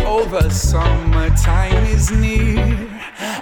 Oh, 0.00 0.26
the 0.30 0.48
summertime 0.48 1.84
is 1.84 2.10
near. 2.10 2.64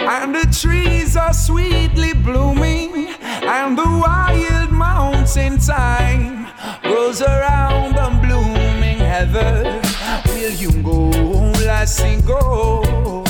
And 0.01 0.35
the 0.35 0.45
trees 0.61 1.17
are 1.17 1.33
sweetly 1.33 2.15
blooming. 2.15 3.15
And 3.23 3.79
the 3.79 3.85
wild 3.85 4.73
mountain 4.73 5.59
thyme 5.61 6.49
grows 6.83 7.23
around 7.23 7.95
the 7.95 8.09
blooming 8.27 8.99
heather. 8.99 9.81
Will 10.27 10.55
you 10.55 10.83
go, 10.83 11.11
lassie, 11.65 12.21
go? 12.23 13.28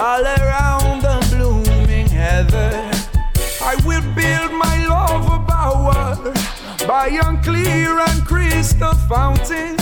All 0.00 0.24
around 0.24 1.02
the 1.02 1.18
blooming 1.30 2.06
heather. 2.06 2.72
I 3.60 3.74
will 3.84 4.00
build 4.14 4.50
my 4.50 4.86
love 4.86 5.26
a 5.28 5.38
bower 5.44 6.32
by 6.88 7.08
unclear 7.22 7.98
and 7.98 8.26
crystal 8.26 8.94
fountain, 9.10 9.76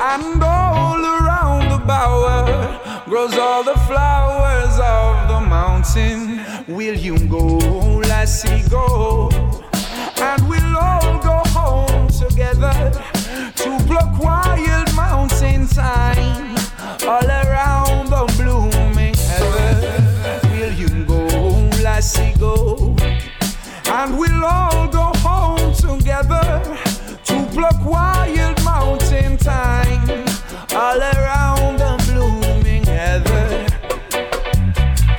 and 0.00 0.42
all 0.42 1.04
around 1.04 1.68
the 1.68 1.84
bower 1.84 3.04
grows 3.04 3.36
all 3.36 3.62
the 3.62 3.78
flowers 3.86 4.74
of 4.80 5.28
the 5.28 5.40
mountain. 5.46 6.40
Will 6.66 6.96
you 6.96 7.18
go, 7.28 7.58
lassie, 8.08 8.66
go? 8.70 9.28
And 10.16 10.48
we'll 10.48 10.76
all 10.78 11.18
go 11.18 11.42
home 11.58 12.08
together 12.08 12.90
to 13.60 13.78
pluck 13.86 14.18
wild 14.18 14.88
mountain 14.96 15.66
thyme 15.66 16.56
all 17.06 17.30
lassie, 21.98 22.32
go? 22.38 22.94
And 23.90 24.16
we'll 24.16 24.44
all 24.44 24.86
go 24.86 25.10
home 25.16 25.74
together 25.74 26.46
to 27.24 27.34
pluck 27.52 27.84
wild 27.84 28.62
mountain 28.64 29.36
thyme 29.36 30.24
all 30.76 31.00
around 31.00 31.78
the 31.82 31.92
blooming 32.06 32.84
heather. 32.84 33.66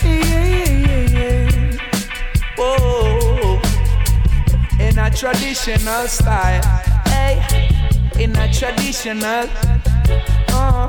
Yeah, 0.05 0.45
yeah, 0.85 1.17
yeah. 1.17 1.77
Whoa 2.55 3.59
in 4.79 4.97
a 4.99 5.09
traditional 5.11 6.07
style. 6.07 6.63
Hey, 7.07 7.35
in 8.23 8.33
a 8.37 8.53
traditional, 8.53 9.49
uh, 10.53 10.87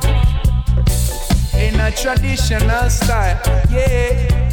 in 1.54 1.80
a 1.80 1.90
traditional 1.90 2.88
style. 2.90 3.40
Yeah, 3.68 4.49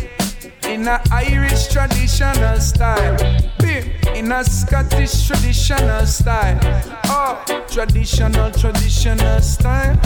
in 0.78 0.88
a 0.88 1.02
Irish 1.12 1.68
traditional 1.70 2.60
style. 2.60 3.18
Bim, 3.60 3.90
in 4.16 4.32
a 4.32 4.44
Scottish 4.44 5.26
traditional 5.26 6.06
style. 6.06 6.60
Oh, 7.06 7.44
traditional, 7.68 8.52
traditional 8.52 9.42
style. 9.42 10.00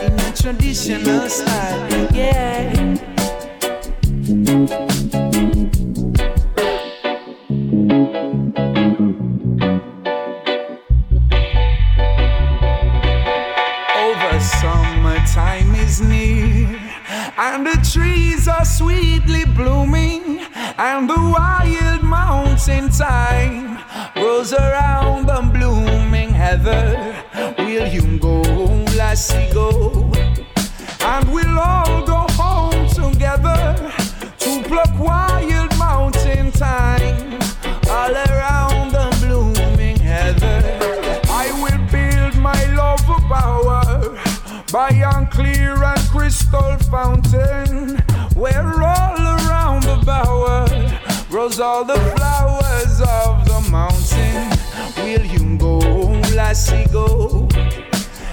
In 0.00 0.12
a 0.12 0.32
traditional 0.32 1.28
style. 1.28 2.08
Yeah. 2.14 2.96
Thyme 22.88 23.78
grows 24.14 24.52
around 24.52 25.26
the 25.26 25.40
blooming 25.52 26.30
heather. 26.30 27.14
Will 27.58 27.86
you 27.86 28.18
go, 28.18 28.40
lassie, 28.96 29.48
go? 29.52 30.10
And 31.00 31.32
we'll 31.32 31.58
all 31.58 32.04
go 32.06 32.26
home 32.30 32.88
together 32.88 33.92
to 34.38 34.62
pluck 34.64 34.92
wild 34.98 35.76
mountain 35.78 36.50
thyme 36.52 37.38
all 37.90 38.14
around 38.14 38.92
the 38.92 39.08
blooming 39.20 39.96
heather. 39.96 40.62
I 41.28 41.46
will 41.62 41.82
build 41.90 42.36
my 42.36 42.60
love 42.74 43.06
bower 43.28 44.18
by 44.72 44.90
a 44.90 45.26
clear 45.26 45.82
and 45.82 46.00
crystal 46.10 46.76
fountain 46.90 47.98
where 48.34 48.82
grows 51.46 51.60
all 51.60 51.84
the 51.84 51.94
flowers 52.16 53.00
of 53.00 53.44
the 53.44 53.68
mountain. 53.70 54.50
Will 54.96 55.24
you 55.24 55.56
go, 55.56 55.78
lassie, 56.34 56.86
go? 56.92 57.48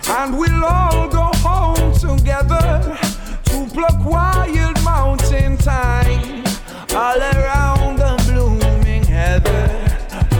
And 0.09 0.35
we'll 0.35 0.65
all 0.65 1.07
go 1.09 1.29
home 1.47 1.93
together 1.93 2.97
to 3.45 3.67
pluck 3.71 4.03
wild 4.03 4.83
mountain 4.83 5.57
thyme 5.57 6.43
all 6.95 7.19
around 7.19 7.97
the 7.97 8.13
blooming 8.27 9.03
heather. 9.03 9.69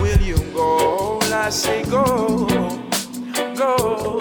Will 0.00 0.20
you 0.20 0.38
go, 0.52 1.18
lassie, 1.30 1.84
go? 1.88 2.48
Go, 3.56 4.18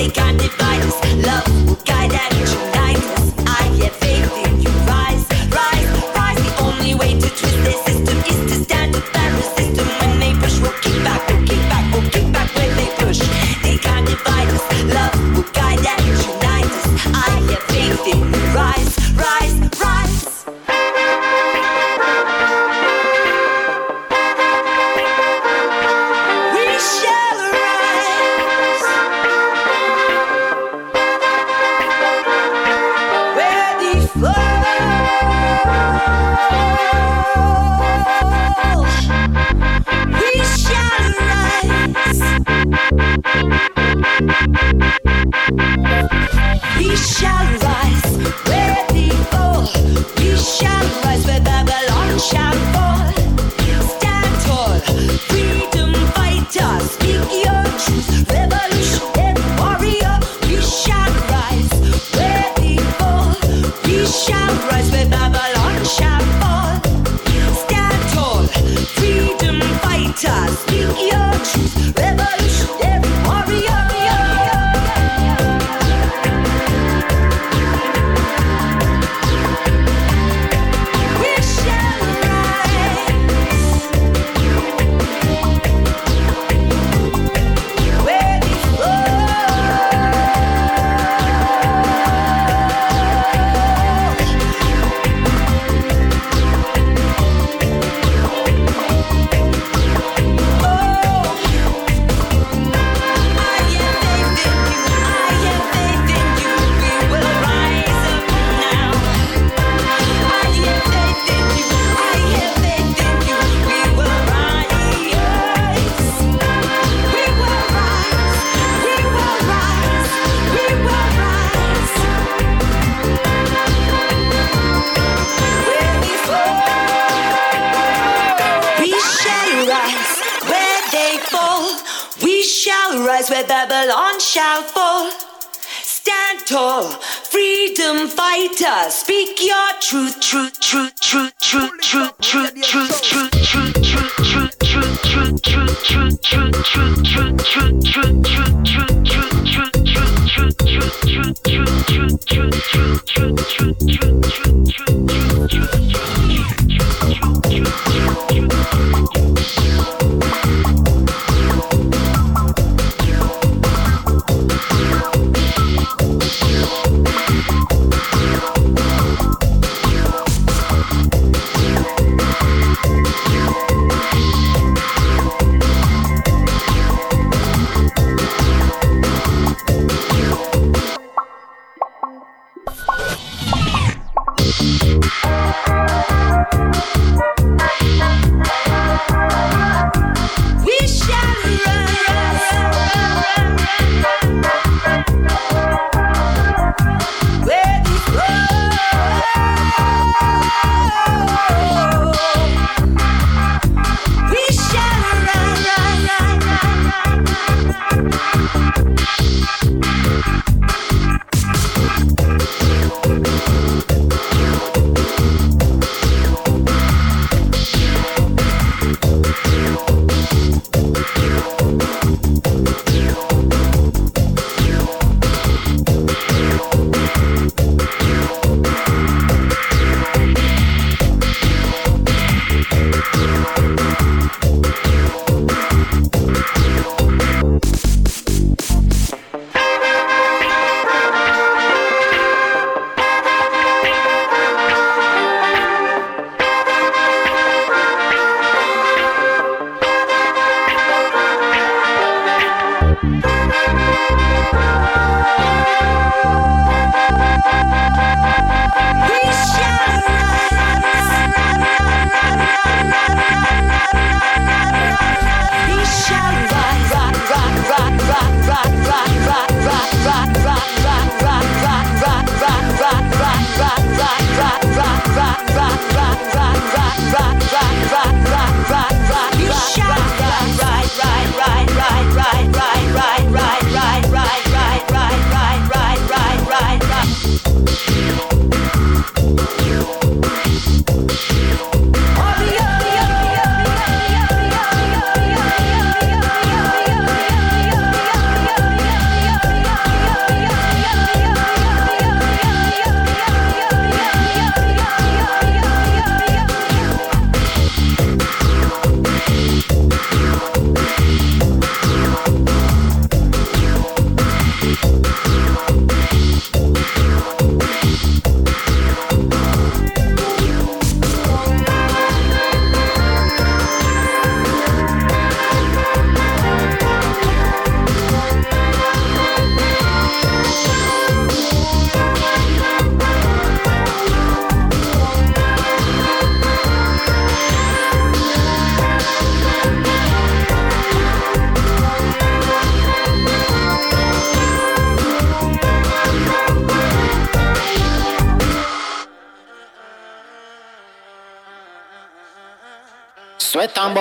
they 0.00 0.08
can't 0.08 0.38
devise. 0.40 0.94
Love 1.26 1.66
will 1.66 1.74
guide 1.84 2.12
and 2.12 2.59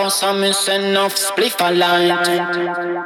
And 0.10 0.41
miss 0.41 0.68
enough 0.68 1.16
spliff 1.16 1.55
a 1.60 1.72
light. 1.72 2.99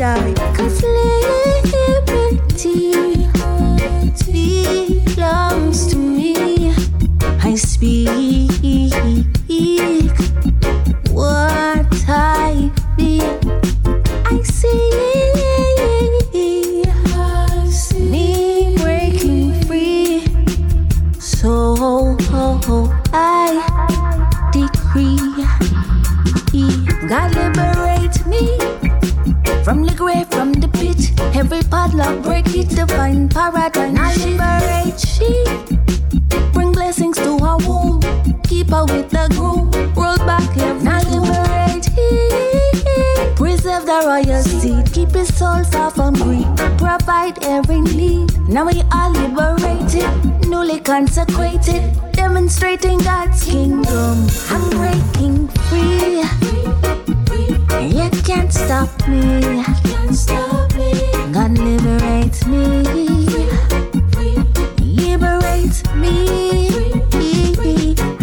Behind 0.00 0.69
Provide 47.30 47.44
every 47.44 47.80
need. 47.80 48.48
Now 48.48 48.66
we 48.66 48.82
are 48.92 49.10
liberated. 49.10 50.48
Newly 50.48 50.80
consecrated. 50.80 51.82
Demonstrating 52.12 52.98
God's 52.98 53.44
kingdom. 53.44 54.26
I'm 54.48 54.70
breaking 54.70 55.48
free. 55.68 56.22
You 57.86 58.10
can't 58.24 58.52
stop 58.52 58.90
me. 59.08 59.62
God 61.32 61.58
liberate 61.58 62.46
me. 62.46 62.82
Liberate 64.80 65.84
me. 65.96 66.68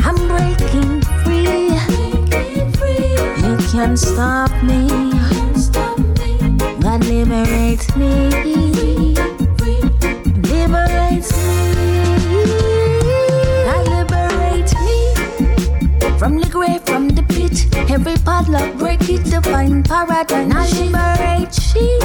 I'm 0.04 0.18
breaking 0.28 1.02
free. 1.24 1.70
You 3.48 3.58
can't 3.72 3.98
stop 3.98 4.52
me. 4.64 4.88
God 6.82 7.06
liberate 7.06 7.96
me. 7.96 8.57
Divine 19.48 19.84
paradise. 19.84 20.48
Now 20.48 20.66
liberate 20.82 21.54
she. 21.54 22.00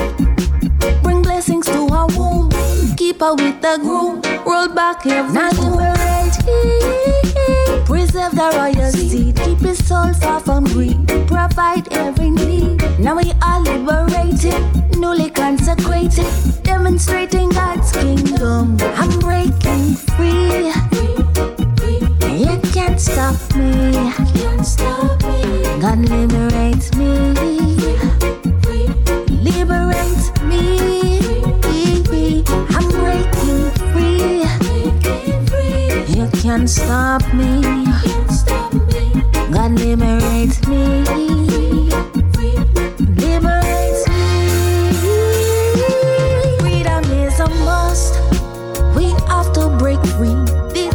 Bring 1.03 1.23
blessings 1.23 1.67
to 1.67 1.89
her 1.89 2.07
womb. 2.17 2.51
Keep 2.97 3.21
her 3.21 3.35
with 3.35 3.61
the 3.61 3.79
groom. 3.83 4.23
Roll 4.47 4.69
back 4.69 5.07
every 5.07 5.33
Now 5.33 5.51
liberate 5.51 6.37
he. 6.47 7.85
Preserve 7.85 8.35
the 8.35 8.49
royal 8.57 8.91
seed. 8.93 9.37
Keep 9.37 9.59
his 9.59 9.85
soul 9.87 10.13
far 10.15 10.41
from 10.41 10.65
greed. 10.65 11.09
Provide 11.27 11.93
every 11.93 12.31
need. 12.31 12.81
Now 12.99 13.17
we 13.17 13.33
are 13.43 13.61
liberated. 13.61 14.63
Newly 14.97 15.31
consecrated. 15.31 16.27
Demonstrating 16.63 17.51
God's 17.51 17.91
kingdom. 17.93 18.77
I'm 18.81 19.19
breaking 19.19 19.95
free. 20.15 20.71
You 22.43 22.55
can't 22.73 23.01
stop 23.01 23.37
me. 23.57 23.93
You 23.93 24.27
can't 24.41 24.65
stop 24.65 25.23
me. 25.25 25.63
God 25.81 25.99
can't 36.63 36.71
stop 36.71 37.35
me. 37.35 37.61
God 39.53 39.73
liberate 39.73 40.69
me. 40.69 41.03
Liberate 43.19 44.07
me. 44.09 44.29
Freedom 46.61 47.05
is 47.11 47.41
a 47.41 47.49
must. 47.65 48.15
We 48.97 49.11
have 49.29 49.53
to 49.55 49.77
break 49.79 49.99
free. 50.17 50.37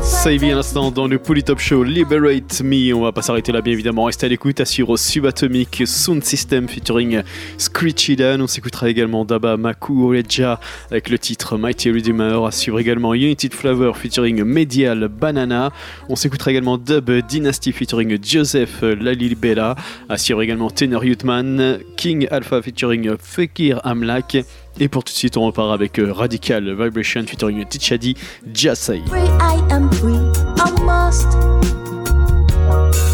Savvy 0.02 0.52
à 0.52 0.56
l'instant 0.56 0.92
dans 0.92 1.08
le 1.08 1.20
Polytop 1.20 1.60
Show 1.60 1.84
Liberate 1.84 2.47
On 2.60 3.02
va 3.02 3.12
pas 3.12 3.22
s'arrêter 3.22 3.52
là, 3.52 3.62
bien 3.62 3.74
évidemment. 3.74 4.06
Restez 4.06 4.26
à 4.26 4.30
l'écoute. 4.30 4.60
Assure 4.60 4.98
Subatomic 4.98 5.84
Sound 5.86 6.24
System 6.24 6.68
featuring 6.68 7.22
Screechy 7.58 8.16
Dan. 8.16 8.42
On 8.42 8.48
s'écoutera 8.48 8.90
également 8.90 9.26
Daba 9.26 9.58
Maku 9.58 10.06
Oreja 10.06 10.60
avec 10.90 11.10
le 11.10 11.20
titre 11.20 11.58
Mighty 11.58 11.92
Redeemer. 11.92 12.52
Suivre 12.52 12.80
également 12.80 13.14
United 13.14 13.54
Flower 13.54 13.92
featuring 13.94 14.44
Medial 14.44 15.08
Banana. 15.08 15.72
On 16.10 16.16
s'écoutera 16.16 16.52
également 16.52 16.80
Dub 16.80 17.12
Dynasty 17.28 17.72
featuring 17.72 18.18
Joseph 18.24 18.82
Lalibela. 18.82 19.76
À 20.10 20.18
suivre 20.18 20.42
également 20.42 20.72
Tenor 20.72 21.06
Youthman, 21.06 21.80
King 21.96 22.28
Alpha 22.32 22.62
featuring 22.62 23.18
Fekir 23.20 23.82
Amlak. 23.84 24.38
Et 24.80 24.88
pour 24.88 25.04
tout 25.04 25.14
de 25.14 25.18
suite, 25.18 25.38
on 25.38 25.46
repart 25.46 25.72
avec 25.72 26.00
Radical 26.00 26.76
Vibration 26.76 27.24
featuring 27.28 27.66
Tichadi 27.66 28.16
Jasai. 28.52 29.02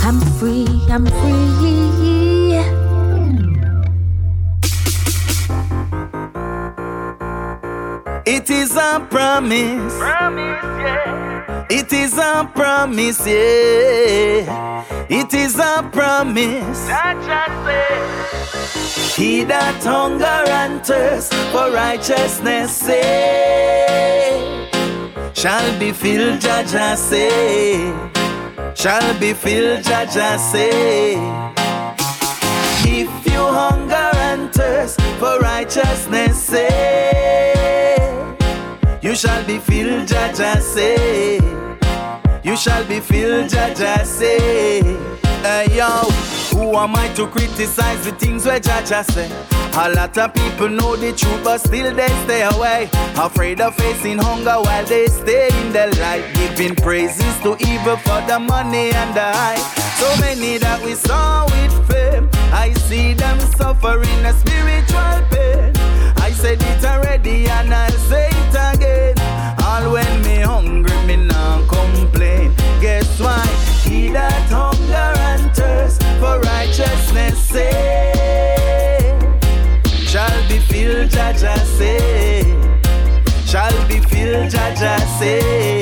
I'm 0.03 0.19
free. 0.39 0.67
I'm 0.89 1.05
free. 1.05 1.83
It 8.25 8.49
is 8.49 8.75
a 8.75 9.05
promise. 9.09 9.99
It 11.69 11.91
is 11.91 12.17
a 12.17 12.49
promise, 12.55 13.27
yeah. 13.27 14.85
It 15.09 15.33
is 15.33 15.59
a 15.59 15.89
promise. 15.91 16.87
He 19.15 19.43
that 19.43 19.83
hunger 19.83 20.25
and 20.25 20.85
thirst 20.85 21.33
for 21.51 21.71
righteousness 21.71 22.71
say, 22.75 24.69
shall 25.33 25.79
be 25.79 25.91
filled, 25.91 26.41
Jah 26.41 26.63
Jah 26.65 26.95
say, 26.95 27.91
shall 28.75 29.19
be 29.19 29.33
filled, 29.33 29.83
Jah 29.83 30.05
Jah 30.05 30.37
say. 30.37 31.13
If 32.85 33.25
you 33.25 33.39
hunger 33.39 34.09
and 34.29 34.51
thirst 34.53 34.99
for 35.19 35.39
righteousness, 35.39 36.37
say, 36.43 38.35
you 39.01 39.15
shall 39.15 39.43
be 39.45 39.59
filled, 39.59 40.07
Jah 40.07 40.31
Jah 40.35 40.59
say. 40.59 41.39
You 42.43 42.57
shall 42.57 42.83
be 42.85 42.99
filled, 42.99 43.49
Jah 43.49 43.73
Jah 43.73 44.03
say. 44.03 44.81
Hey 45.43 45.67
yo, 45.77 46.01
who 46.51 46.75
am 46.75 46.95
I 46.95 47.07
to 47.13 47.27
criticize 47.27 48.03
the 48.05 48.11
things 48.11 48.45
where 48.45 48.59
Jah 48.59 48.83
Jah 48.85 49.03
say? 49.03 49.29
A 49.75 49.89
lot 49.89 50.17
of 50.17 50.33
people 50.33 50.69
know 50.69 50.95
the 50.95 51.13
truth, 51.13 51.43
but 51.43 51.59
still 51.59 51.93
they 51.95 52.07
stay 52.25 52.43
away. 52.43 52.89
Afraid 53.17 53.61
of 53.61 53.75
facing 53.75 54.19
hunger 54.19 54.57
while 54.61 54.85
they 54.85 55.07
stay 55.07 55.47
in 55.61 55.73
the 55.73 55.87
light. 55.99 56.23
Giving 56.35 56.75
praises 56.75 57.35
to 57.41 57.55
evil 57.67 57.97
for 57.97 58.21
the 58.27 58.39
money 58.39 58.91
and 58.91 59.15
the 59.15 59.31
hype. 59.39 59.65
So 59.97 60.21
many 60.21 60.57
that 60.57 60.81
we 60.83 60.93
saw 60.93 61.45
with 61.45 61.87
fame. 61.89 62.29
I 62.51 62.73
see 62.87 63.13
them 63.13 63.39
suffering 63.57 64.25
a 64.25 64.33
spiritual 64.33 65.17
pain. 65.31 65.73
I 66.17 66.31
said 66.31 66.61
it 66.61 66.85
already 66.85 67.47
and 67.47 67.73
I'll 67.73 67.91
say 68.09 68.29
it 68.29 68.75
again. 68.75 69.15
All 69.63 69.91
when 69.91 70.21
me 70.21 70.39
hungry, 70.41 70.97
me 71.07 71.15
not 71.15 71.67
complain. 71.67 72.53
Guess 72.81 73.19
why? 73.19 73.45
He 73.83 74.09
that 74.09 74.49
hunger 74.49 74.72
and 74.72 74.72
for 76.33 76.39
righteousness 76.41 77.37
say, 77.39 79.11
shall 80.05 80.47
be 80.49 80.59
filled, 80.59 81.09
Jah 81.09 81.33
Jah 81.33 81.57
say, 81.77 82.41
shall 83.45 83.87
be 83.87 83.99
filled, 83.99 84.49
Jah 84.49 84.73
Jah 84.79 84.99
say. 85.19 85.81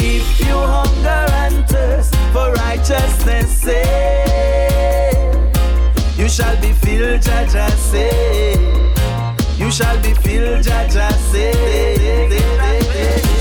If 0.00 0.40
you 0.40 0.54
hunger 0.54 1.24
and 1.42 1.68
thirst 1.68 2.14
for 2.32 2.52
righteousness 2.52 3.50
say, 3.62 3.84
you 6.16 6.28
shall 6.28 6.56
be 6.60 6.72
filled, 6.72 7.22
Jah 7.22 7.46
Jah 7.52 7.70
say. 7.70 8.54
You 9.56 9.70
shall 9.72 10.00
be 10.02 10.14
filled, 10.14 10.62
Jah 10.62 10.88
Jah 10.88 11.12
say. 11.32 11.52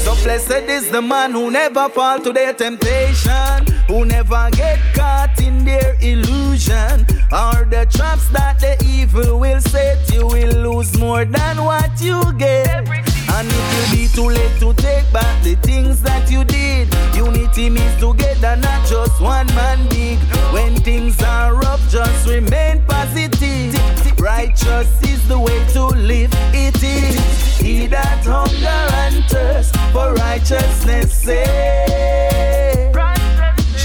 So 0.03 0.15
blessed 0.23 0.69
is 0.77 0.89
the 0.89 1.01
man 1.01 1.31
who 1.31 1.51
never 1.51 1.89
fall 1.89 2.19
to 2.21 2.33
their 2.33 2.53
temptation, 2.53 3.65
who 3.87 4.05
never 4.05 4.49
get 4.53 4.79
caught 4.95 5.26
in 5.47 5.63
their 5.63 5.95
illusion, 6.01 7.05
or 7.31 7.65
the 7.73 7.87
traps 7.89 8.27
that 8.29 8.59
the 8.59 8.73
evil 8.85 9.39
will 9.39 9.61
set. 9.61 9.97
You 10.13 10.27
will 10.27 10.55
lose 10.67 10.97
more 10.97 11.23
than 11.25 11.63
what 11.63 11.91
you 12.01 12.19
get. 12.37 12.87
And 13.35 13.47
it 13.59 13.65
will 13.73 13.91
be 13.95 14.07
too 14.07 14.29
late 14.37 14.59
to 14.59 14.73
take 14.73 15.07
back 15.13 15.43
the 15.43 15.55
things 15.55 16.01
that 16.01 16.29
you 16.29 16.43
did. 16.43 16.93
Unity 17.15 17.69
means 17.69 17.95
together, 17.99 18.55
not 18.57 18.87
just 18.87 19.21
one 19.21 19.47
man 19.47 19.79
big. 19.89 20.19
When 20.53 20.75
things 20.75 21.21
are 21.23 21.55
rough, 21.55 21.83
just 21.89 22.27
remain 22.27 22.81
positive. 22.87 24.19
Righteous 24.19 24.89
is 25.03 25.27
the 25.27 25.39
way 25.39 25.59
to 25.73 25.83
live. 26.11 26.31
It 26.53 26.81
is 26.83 27.37
he 27.57 27.87
that 27.87 28.23
hunger 28.25 28.81
and 29.03 29.23
thirst 29.25 29.75
for 29.91 30.13
righteousness 30.13 31.13
say 31.13 32.66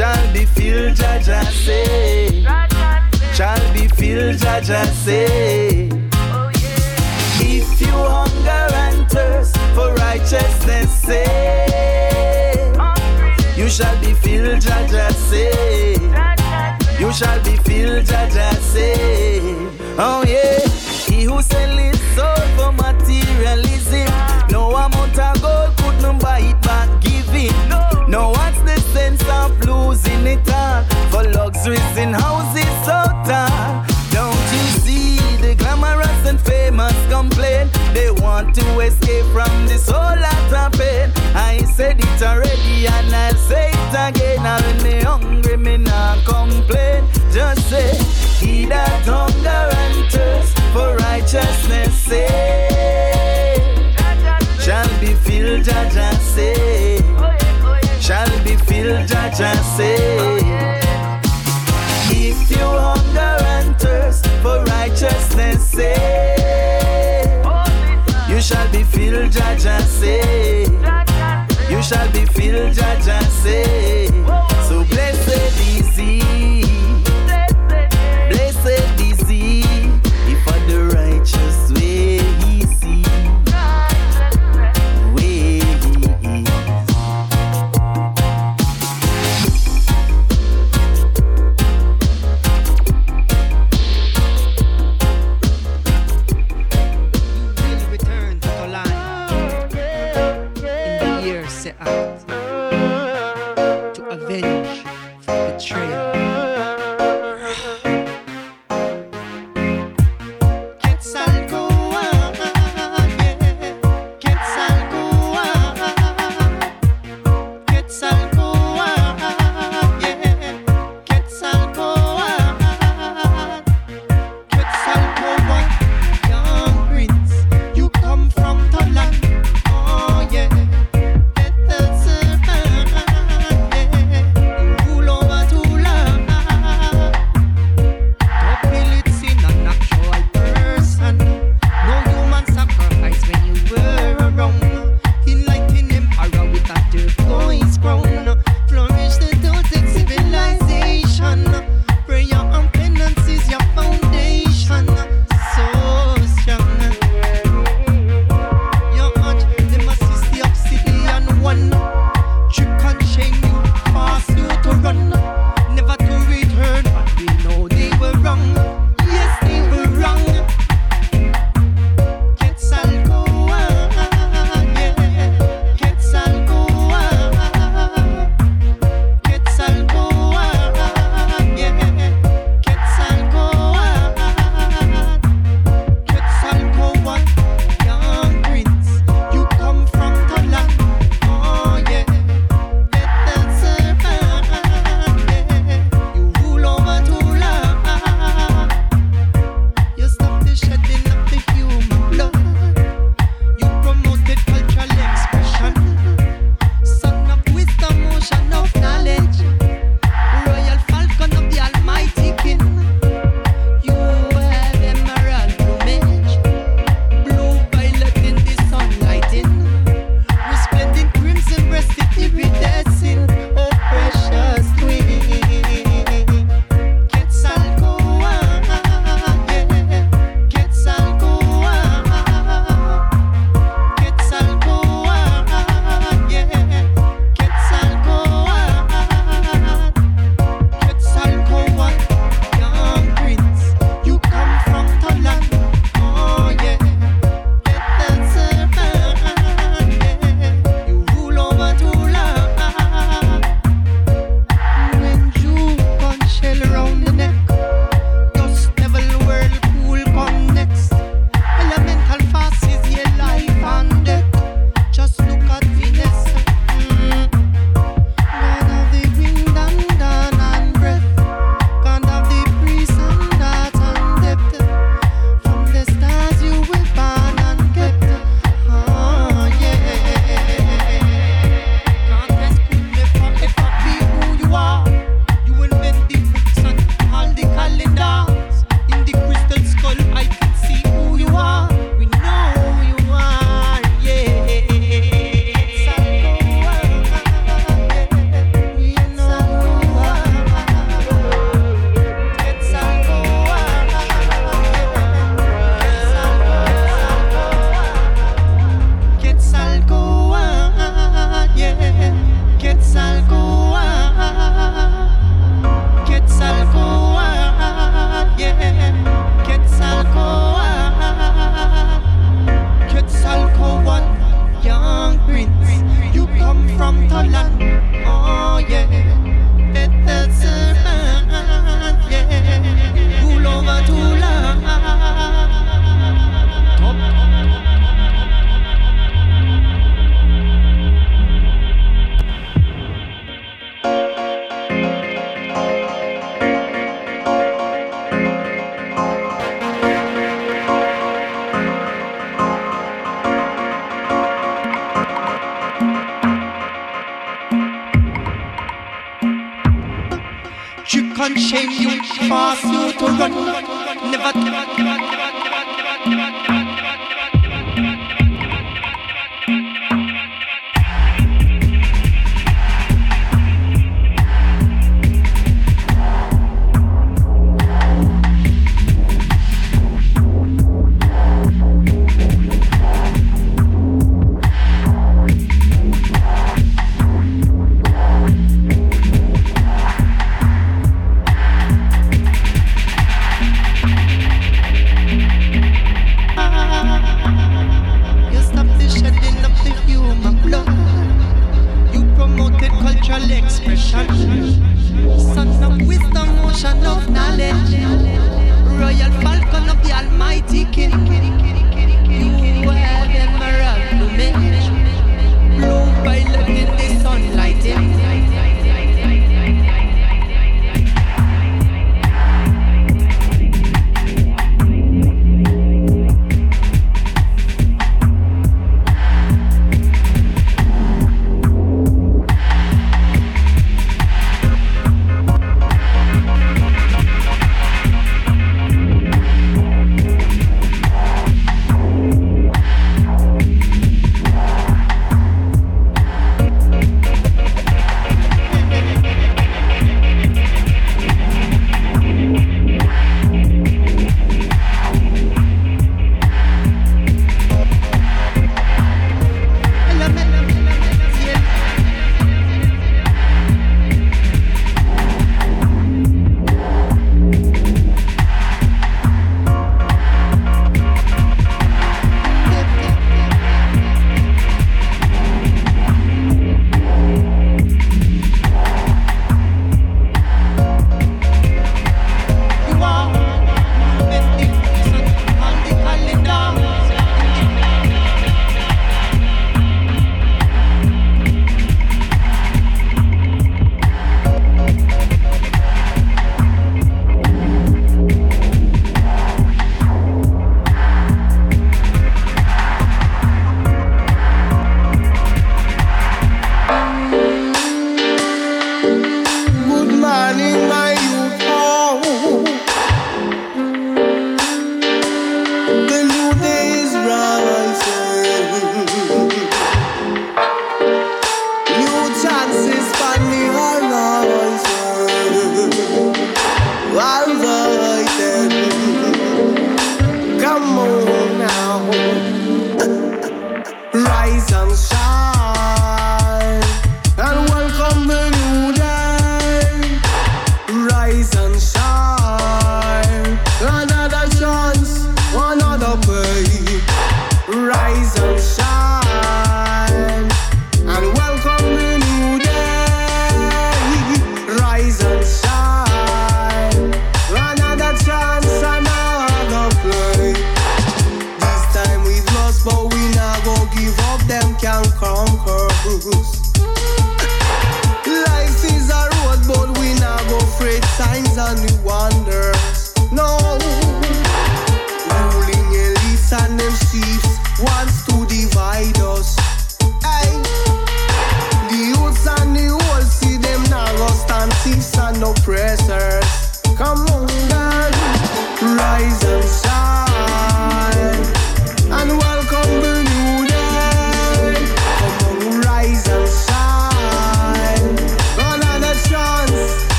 shall 0.00 0.32
be 0.32 0.46
filled. 0.46 0.96
Jah 0.96 1.20
Jah 1.22 1.44
say 1.44 2.42
eh? 2.46 2.68
shall 3.34 3.74
be 3.74 3.86
filled. 3.86 4.38
Jah 4.38 4.60
Jah 4.62 4.86
say. 5.04 5.88
Eh? 5.88 6.10
If 7.42 7.80
you 7.82 7.92
hunger 8.14 8.66
and 8.84 9.10
thirst 9.10 9.58
for 9.74 9.92
righteousness, 9.94 10.90
say, 11.02 12.72
you 13.56 13.68
shall 13.68 13.98
be 14.00 14.14
filled, 14.14 14.62
Jah 14.62 14.86
Jah 14.90 15.12
say. 15.28 15.92
You 16.98 17.12
shall 17.12 17.42
be 17.44 17.56
filled, 17.68 18.06
Jah 18.06 18.28
Jah 18.32 18.54
say. 18.72 19.40
Oh 19.98 20.24
yeah, 20.26 20.60
he 21.08 21.24
who 21.24 21.42
sell 21.42 21.76
his 21.76 22.00
soul 22.16 22.42
for 22.56 22.72
materialism, 22.72 24.08
no 24.50 24.70
amount 24.76 25.18
of 25.18 25.42
gold 25.42 25.76
could 25.76 26.00
not 26.00 26.20
buy 26.20 26.40
it 26.40 26.60
back, 26.62 26.88
giving. 27.02 27.52
No, 27.68 27.78
what's 27.78 27.88
the 27.88 27.89
of 29.30 29.58
losing 29.64 30.26
it 30.26 30.52
all 30.52 30.84
for 31.10 31.24
luxuries 31.30 31.96
in 31.96 32.12
houses 32.12 32.74
so 32.84 33.00
tall? 33.26 33.84
Don't 34.10 34.46
you 34.54 34.64
see 34.82 35.16
the 35.40 35.54
glamorous 35.56 36.26
and 36.26 36.40
famous 36.40 36.94
complain? 37.08 37.70
They 37.94 38.10
want 38.10 38.54
to 38.56 38.80
escape 38.80 39.26
from 39.26 39.66
this 39.66 39.88
whole 39.88 40.18
lot 40.26 40.52
of 40.52 40.78
pain. 40.78 41.12
I 41.34 41.62
said 41.76 41.98
it 42.00 42.22
already 42.22 42.86
and 42.86 43.14
I'll 43.14 43.34
say 43.34 43.70
it 43.72 43.94
again. 44.08 44.44
And 44.44 44.64
when 44.64 44.82
me 44.82 45.00
hungry, 45.00 45.56
me 45.56 45.76
not 45.76 46.24
complain. 46.24 47.04
Just 47.32 47.68
say, 47.70 47.96
he 48.44 48.66
that 48.66 49.04
hunger 49.06 49.66
and 49.82 50.10
thirst 50.10 50.58
for 50.72 50.96
righteousness, 50.96 51.94
say, 51.94 52.26
shall 54.60 54.88
be 55.00 55.14
filled, 55.14 55.64
Jah 55.64 55.88
Jah 55.92 56.12
say, 56.18 56.89
shall 58.10 58.42
be 58.42 58.56
filled, 58.56 59.06
Jah 59.06 59.30
Jah 59.38 59.54
say. 59.76 59.94
If 62.10 62.50
you 62.50 62.66
hunger 62.84 63.36
and 63.54 63.78
thirst 63.78 64.26
for 64.42 64.64
righteousness, 64.64 65.64
say, 65.64 67.40
you 68.28 68.40
shall 68.40 68.68
be 68.72 68.82
filled, 68.82 69.30
Jah 69.30 69.56
Jah 69.56 69.80
say. 69.82 70.62
You 71.70 71.80
shall 71.84 72.10
be 72.10 72.26
filled, 72.26 72.74
Jah 72.74 72.98
Jah 73.00 73.22
say. 73.42 74.08
So 74.68 74.82
blessed 74.90 75.54
is 75.78 75.96
he, 75.96 76.18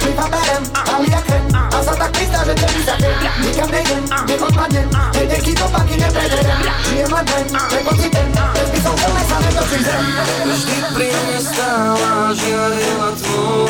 Čej 0.00 0.14
zaberem, 0.16 0.62
ale 0.72 1.04
ja 1.12 1.20
krem 1.20 1.44
A 1.52 1.78
za 1.82 1.92
tak 1.92 2.10
prísta, 2.16 2.40
že 2.48 2.54
ten 2.56 2.80
zakrem 2.86 3.16
Nikam 3.44 3.68
nejdem, 3.68 4.02
neodpadnem 4.24 4.88
Nejde 5.12 5.38
si 5.44 5.52
to 5.52 5.66
paky 5.68 5.94
neprederem 6.00 6.60
Žijem 6.88 7.10
len 7.12 7.24
ten, 7.26 7.44
ten 7.52 7.82
pocitem 7.84 8.26
Ten 8.32 8.66
by 8.72 8.78
som 8.80 8.94
úplne 8.96 9.24
sa 9.28 9.36
nedočítem 9.44 10.02
Vždy 10.48 10.76
pri 10.96 11.08
mne 11.12 11.38
stála 11.44 12.12
žiarila 12.32 13.10
tvou 13.20 13.66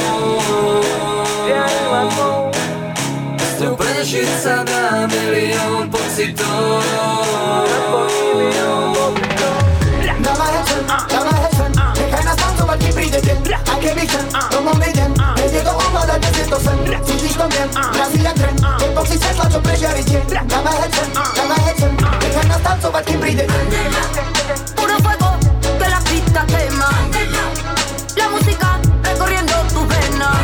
Žiarila 1.42 2.02
tvou 2.14 2.38
S 3.42 3.52
ňou 3.58 3.74
prežiť 3.74 4.30
sa 4.38 4.56
dá 4.62 5.10
milión 5.10 5.90
pocitov 5.90 6.82
Milión 8.38 8.86
pocitov 8.94 9.56
Dáva 10.22 10.46
recept, 10.54 10.86
dáva 10.86 11.31
I 13.50 13.80
can't 13.80 13.96
be 13.98 14.06
them, 14.06 14.26
como 14.50 14.74
Maiden 14.74 15.12
Me 15.36 15.48
llego 15.48 15.70
a 15.70 15.72
llegó 15.72 15.78
olmadan 15.78 16.20
nedir 16.20 16.48
dosen 16.48 16.78
Siz 17.06 17.22
istemem, 17.22 17.70
Brezilya 17.92 18.34
tren. 18.34 18.56
Ah. 18.62 18.76
Hep 18.80 18.96
oksi 18.98 19.18
ses 19.18 19.36
laço 19.38 19.60
pressure 19.62 20.00
için 20.00 20.22
Deme 20.28 20.70
hepsin, 20.82 21.08
deme 21.36 21.54
hepsin 21.66 21.96
Geçen 22.20 22.48
nastan 22.48 22.80
sobat 22.80 23.04
kim 23.06 23.20
breathe 23.20 23.46
Puro 24.76 24.96
fuego 25.02 25.36
de 25.78 25.88
la 25.90 25.98
pista 26.00 26.46
quema 26.46 26.90
La 28.16 28.28
música 28.28 28.78
recorriendo 29.02 29.54
tus 29.72 29.88
venas. 29.88 30.36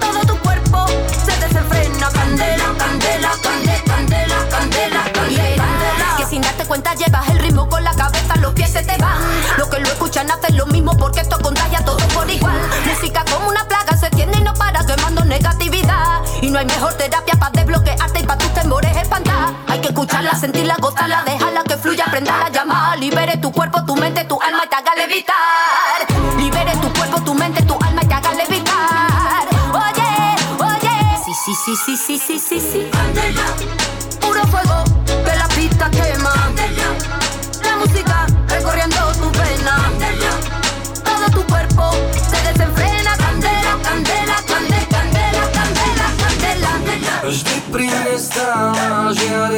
Todo 0.00 0.20
tu 0.26 0.38
cuerpo 0.42 0.86
se 1.24 1.32
desenfrena. 1.44 2.08
Candela, 2.12 2.68
candela, 2.78 3.30
candela, 3.42 3.84
candela, 3.86 4.38
candela, 4.50 5.02
candela. 5.12 6.16
Que 6.18 6.26
sin 6.26 6.42
darte 6.42 6.64
cuenta 6.64 6.94
llevas 6.94 7.28
el 7.30 7.38
ritmo 7.38 7.68
con 7.68 7.82
la 7.82 7.94
cabeza 7.94 8.31
se 8.72 8.82
te 8.82 8.96
van. 8.96 9.20
Los 9.58 9.68
que 9.68 9.78
lo 9.80 9.86
escuchan 9.86 10.30
hacen 10.30 10.56
lo 10.56 10.66
mismo 10.66 10.96
porque 10.96 11.20
esto 11.20 11.38
contagia 11.40 11.80
a 11.80 11.84
todos 11.84 12.02
por 12.14 12.28
igual. 12.30 12.58
Música 12.86 13.22
como 13.30 13.48
una 13.48 13.68
plaga 13.68 13.96
se 13.96 14.08
tiende 14.10 14.38
y 14.38 14.42
no 14.42 14.54
para 14.54 14.84
quemando 14.86 15.24
negatividad. 15.24 16.22
Y 16.40 16.50
no 16.50 16.58
hay 16.58 16.64
mejor 16.64 16.94
terapia 16.94 17.34
para 17.34 17.50
desbloquearte 17.50 18.20
y 18.20 18.22
para 18.22 18.38
tus 18.38 18.54
temores 18.54 18.96
espantar. 18.96 19.52
Hay 19.68 19.80
que 19.80 19.88
escucharla, 19.88 20.34
sentirla, 20.34 20.76
gozarla, 20.80 21.22
dejarla 21.24 21.64
que 21.64 21.76
fluya, 21.76 22.06
prenderla, 22.06 22.48
llamar. 22.48 22.98
Libere 22.98 23.36
tu 23.36 23.52
cuerpo, 23.52 23.84
tu 23.84 23.94
mente, 23.94 24.24
tu 24.24 24.40
alma 24.40 24.64
y 24.64 24.68
te 24.68 24.76
haga 24.76 24.94
levitar. 24.96 26.38
Libere 26.38 26.74
tu 26.76 26.92
cuerpo, 26.94 27.20
tu 27.22 27.34
mente, 27.34 27.62
tu 27.64 27.74
alma 27.74 28.02
y 28.02 28.06
te 28.06 28.14
haga 28.14 28.32
levitar. 28.32 29.46
Oye, 29.74 30.36
oye. 30.64 31.18
Sí, 31.24 31.32
sí, 31.44 31.54
sí, 31.64 31.76
sí, 31.76 31.96
sí, 31.96 32.18
sí, 32.18 32.38
sí, 32.38 32.60
sí. 32.60 33.81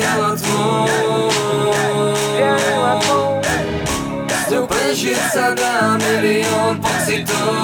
Stála 0.02 0.34
žiarila 2.34 2.92
tvoj 3.04 3.38
S 4.26 4.44
ňou 4.50 4.64
prežiť 4.66 5.20
sa 5.30 5.54
dá 5.54 5.94
milión 6.00 6.82
pocitov 6.82 7.54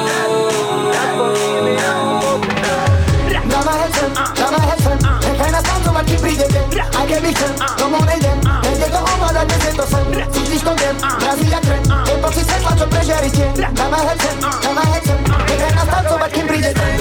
Dávaj 3.51 3.79
hecen, 3.83 4.11
dávaj 4.15 4.65
hecen 4.75 4.99
Nechaj 5.03 5.51
nás 5.51 5.65
tancovať, 5.65 6.05
kým 6.07 6.21
príde 6.23 6.47
deň 6.47 6.67
Aj 6.79 7.05
keby 7.09 7.31
chcem, 7.35 7.53
domov 7.79 8.05
nejdem 8.07 8.39
Nejde 8.63 8.87
to 8.91 9.01
ovládať, 9.01 9.45
dnes 9.51 9.63
je 9.67 9.73
to 9.75 9.85
sen 9.91 10.07
Cítiš 10.31 10.63
to 10.63 10.73
My 16.31 17.00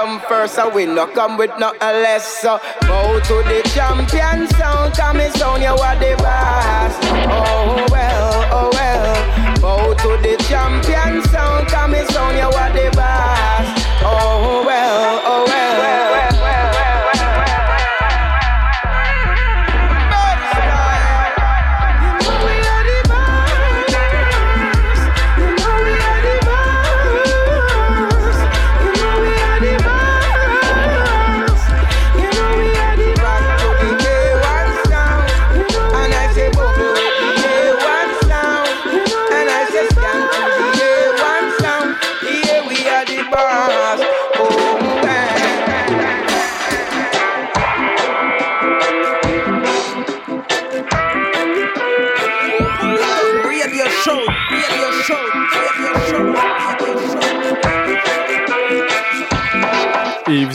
come 0.00 0.20
first, 0.20 0.54
so 0.54 0.68
we 0.74 0.86
no 0.86 1.06
come 1.06 1.36
with 1.36 1.50
nothing 1.58 1.78
less. 1.80 2.24
So 2.40 2.58
go 2.86 3.20
to 3.20 3.34
the 3.50 3.60
champion 3.74 4.48
sound, 4.56 4.94
come 4.94 5.20
and 5.20 5.34
sound 5.34 5.62
you 5.62 5.68
are 5.68 5.96
the 5.96 6.16
boss. 6.16 6.94
Oh 7.28 7.86
well, 7.90 8.48
oh 8.50 8.70
well. 8.72 9.56
Go 9.60 9.94
to 9.94 10.22
the 10.22 10.36
champion 10.48 11.22
sound, 11.28 11.68
come 11.68 11.94
and 11.94 12.08
sound 12.08 12.36
you 12.38 12.44
are 12.44 12.72
the 12.72 12.90
boss. 12.96 13.66
Oh 14.02 14.62
well, 14.64 15.20
oh 15.24 15.44
well, 15.46 15.79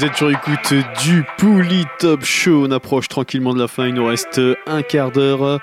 êtes 0.05 0.17
sur 0.17 0.29
écoute 0.29 0.73
du 1.03 1.25
Pouli 1.37 1.85
Top 1.99 2.23
Show. 2.23 2.65
On 2.67 2.71
approche 2.71 3.07
tranquillement 3.07 3.53
de 3.53 3.59
la 3.59 3.67
fin. 3.67 3.87
Il 3.87 3.95
nous 3.95 4.05
reste 4.05 4.39
un 4.67 4.83
quart 4.83 5.11
d'heure. 5.11 5.59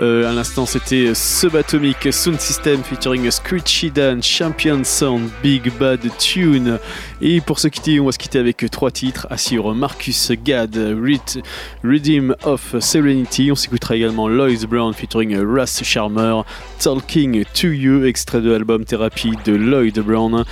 Euh, 0.00 0.30
à 0.30 0.32
l'instant, 0.32 0.66
c'était 0.66 1.14
Subatomic 1.14 2.12
Sound 2.12 2.38
System 2.38 2.82
featuring 2.82 3.30
Screechy 3.30 3.90
Dan, 3.90 4.22
Champion 4.22 4.82
Sound, 4.84 5.30
Big 5.42 5.72
Bad 5.78 6.00
Tune. 6.18 6.78
Et 7.22 7.40
pour 7.40 7.58
se 7.58 7.68
quitter, 7.68 7.98
on 7.98 8.06
va 8.06 8.12
se 8.12 8.18
quitter 8.18 8.38
avec 8.38 8.68
trois 8.70 8.90
titres. 8.90 9.26
Assure 9.30 9.74
Marcus 9.74 10.30
Gad, 10.44 10.76
Rit- 10.76 11.40
Redeem 11.82 12.34
of 12.44 12.78
Serenity. 12.80 13.50
On 13.50 13.54
s'écoutera 13.54 13.96
également 13.96 14.28
Lois 14.28 14.66
Brown 14.68 14.92
featuring 14.92 15.38
Russ 15.38 15.82
Charmer, 15.82 16.42
Talking 16.80 17.44
to 17.54 17.68
You, 17.68 18.04
extrait 18.04 18.42
de 18.42 18.50
l'album 18.50 18.84
Therapy 18.84 19.32
de 19.46 19.54
Lloyd 19.54 19.98
Brown. 20.00 20.44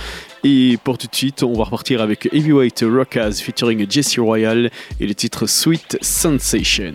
Et 0.47 0.77
pour 0.83 0.99
tout 0.99 1.07
de 1.07 1.15
suite, 1.15 1.41
on 1.41 1.53
va 1.53 1.63
repartir 1.63 2.03
avec 2.03 2.29
Heavyweight 2.31 2.85
Rockaz 2.87 3.41
featuring 3.41 3.89
Jesse 3.89 4.19
Royal 4.19 4.69
et 4.99 5.07
le 5.07 5.15
titre 5.15 5.47
Sweet 5.47 5.97
Sensation. 6.01 6.93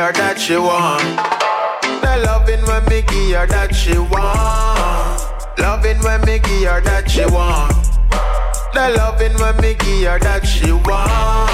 Her 0.00 0.12
that 0.12 0.38
she 0.38 0.56
want. 0.56 1.04
The 2.00 2.22
loving 2.24 2.64
when 2.64 2.84
me 2.86 3.02
give 3.02 3.36
her 3.36 3.46
that 3.46 3.74
she 3.74 3.98
want. 3.98 5.20
Loving 5.58 5.98
when 5.98 6.20
me 6.22 6.38
give 6.38 6.70
her 6.70 6.80
that 6.80 7.10
she 7.10 7.26
want. 7.26 7.74
The 8.72 8.94
loving 8.96 9.36
when 9.40 9.56
me 9.60 9.74
give 9.74 10.08
her 10.08 10.18
that 10.18 10.46
she 10.46 10.72
want. 10.72 11.52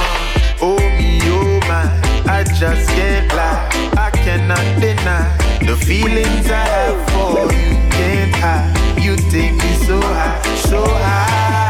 Oh 0.62 0.78
me, 0.97 1.18
oh 1.24 1.59
my, 1.66 1.86
I 2.31 2.44
just 2.44 2.89
can't 2.90 3.28
lie. 3.35 3.66
I 3.98 4.10
cannot 4.10 4.66
deny 4.81 5.27
the 5.66 5.77
feelings 5.77 6.47
I 6.48 6.66
have 6.77 7.01
for 7.10 7.52
you. 7.52 7.74
Can't 7.97 8.35
hide. 8.36 9.02
You 9.02 9.16
take 9.16 9.55
me 9.55 9.73
so 9.86 10.01
high, 10.01 10.43
so 10.70 10.85
high. 10.86 11.65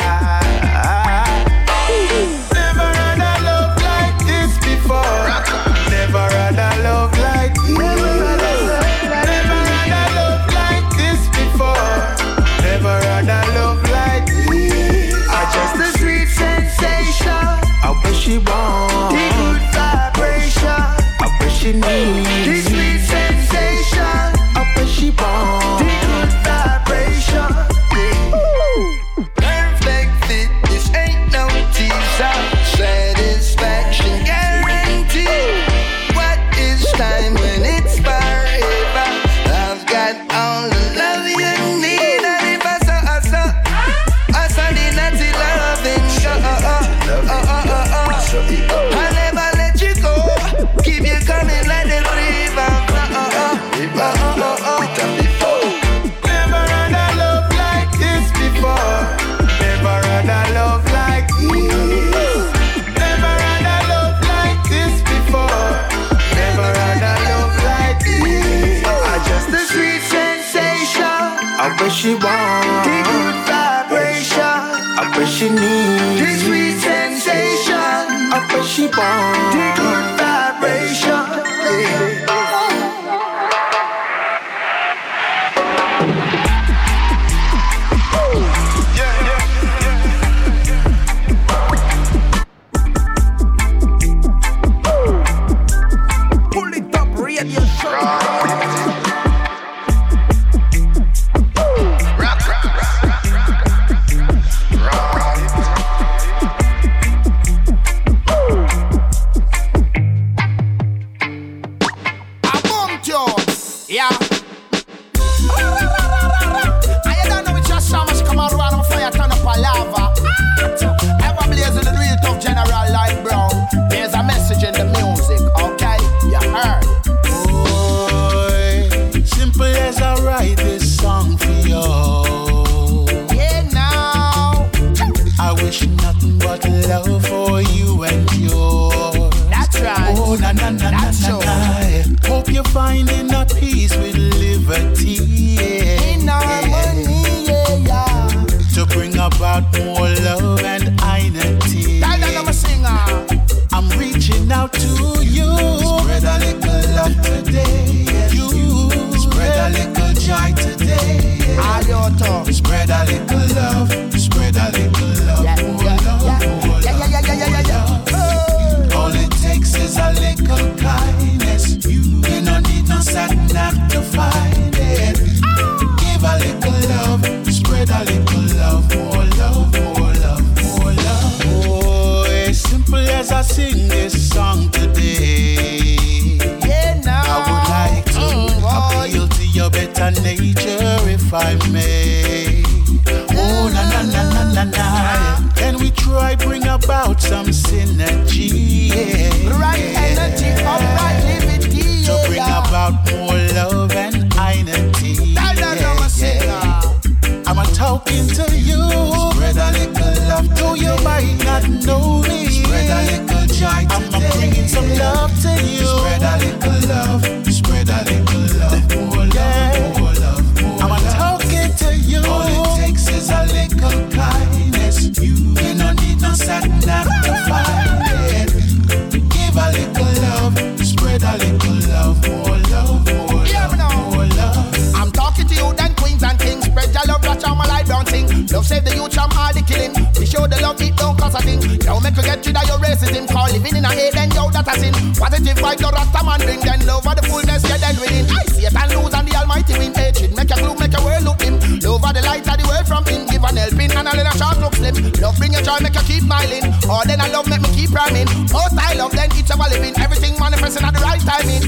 You 242.45 242.53
get 242.53 242.57
of 242.57 242.69
your 242.69 242.79
racism. 242.79 243.29
Call 243.29 243.49
living 243.53 243.77
in 243.77 243.85
a 243.85 243.93
hate, 243.93 244.13
then 244.13 244.31
yo, 244.33 244.51
that 244.51 244.69
a 244.69 244.75
sin. 244.79 244.95
Positive 245.17 245.57
vibe, 245.57 245.79
the 245.79 245.89
rasta 245.93 246.21
man 246.25 246.41
bring. 246.41 246.61
Then 246.61 246.81
love 246.87 247.05
for 247.05 247.15
the 247.15 247.23
fullness, 247.23 247.63
yeah, 247.69 247.79
then 247.79 247.97
winning. 248.01 248.27
I 248.31 248.45
see 248.53 248.67
it 248.67 248.75
and 248.75 248.91
lose, 248.95 249.15
and 249.15 249.27
the 249.29 249.35
almighty 249.37 249.75
win. 249.79 249.95
Hatred, 249.95 250.37
make 250.37 250.51
your 250.51 250.59
gloom, 250.61 250.79
make 250.79 250.93
your 250.93 251.05
world 251.05 251.25
look 251.25 251.39
dim. 251.39 251.57
Love 251.81 252.01
for 252.03 252.13
the 252.13 252.23
light 252.23 252.47
of 252.47 252.57
the 252.59 252.65
world 252.67 252.87
from 252.87 253.05
him. 253.07 253.27
Give 253.27 253.45
an 253.45 253.57
helping, 253.57 253.93
and 253.93 254.09
a 254.09 254.13
little 254.13 254.37
short 254.37 254.59
look 254.61 254.75
slim. 254.75 254.95
Love 255.23 255.37
bring 255.39 255.53
your 255.53 255.63
joy, 255.63 255.79
make 255.81 255.97
you 255.97 256.05
keep 256.07 256.23
smiling. 256.23 256.65
All 256.89 257.05
then 257.07 257.21
I 257.21 257.29
love, 257.33 257.49
make 257.49 257.63
me 257.63 257.71
keep 257.73 257.91
rhyming. 257.91 258.29
Most 258.53 258.77
I 258.77 258.95
love, 258.95 259.13
then 259.13 259.31
it's 259.33 259.51
our 259.51 259.69
living. 259.71 259.95
Everything 259.99 260.39
manifesting 260.39 260.85
at 260.85 260.93
the 260.93 261.01
right 261.01 261.23
timing. 261.23 261.65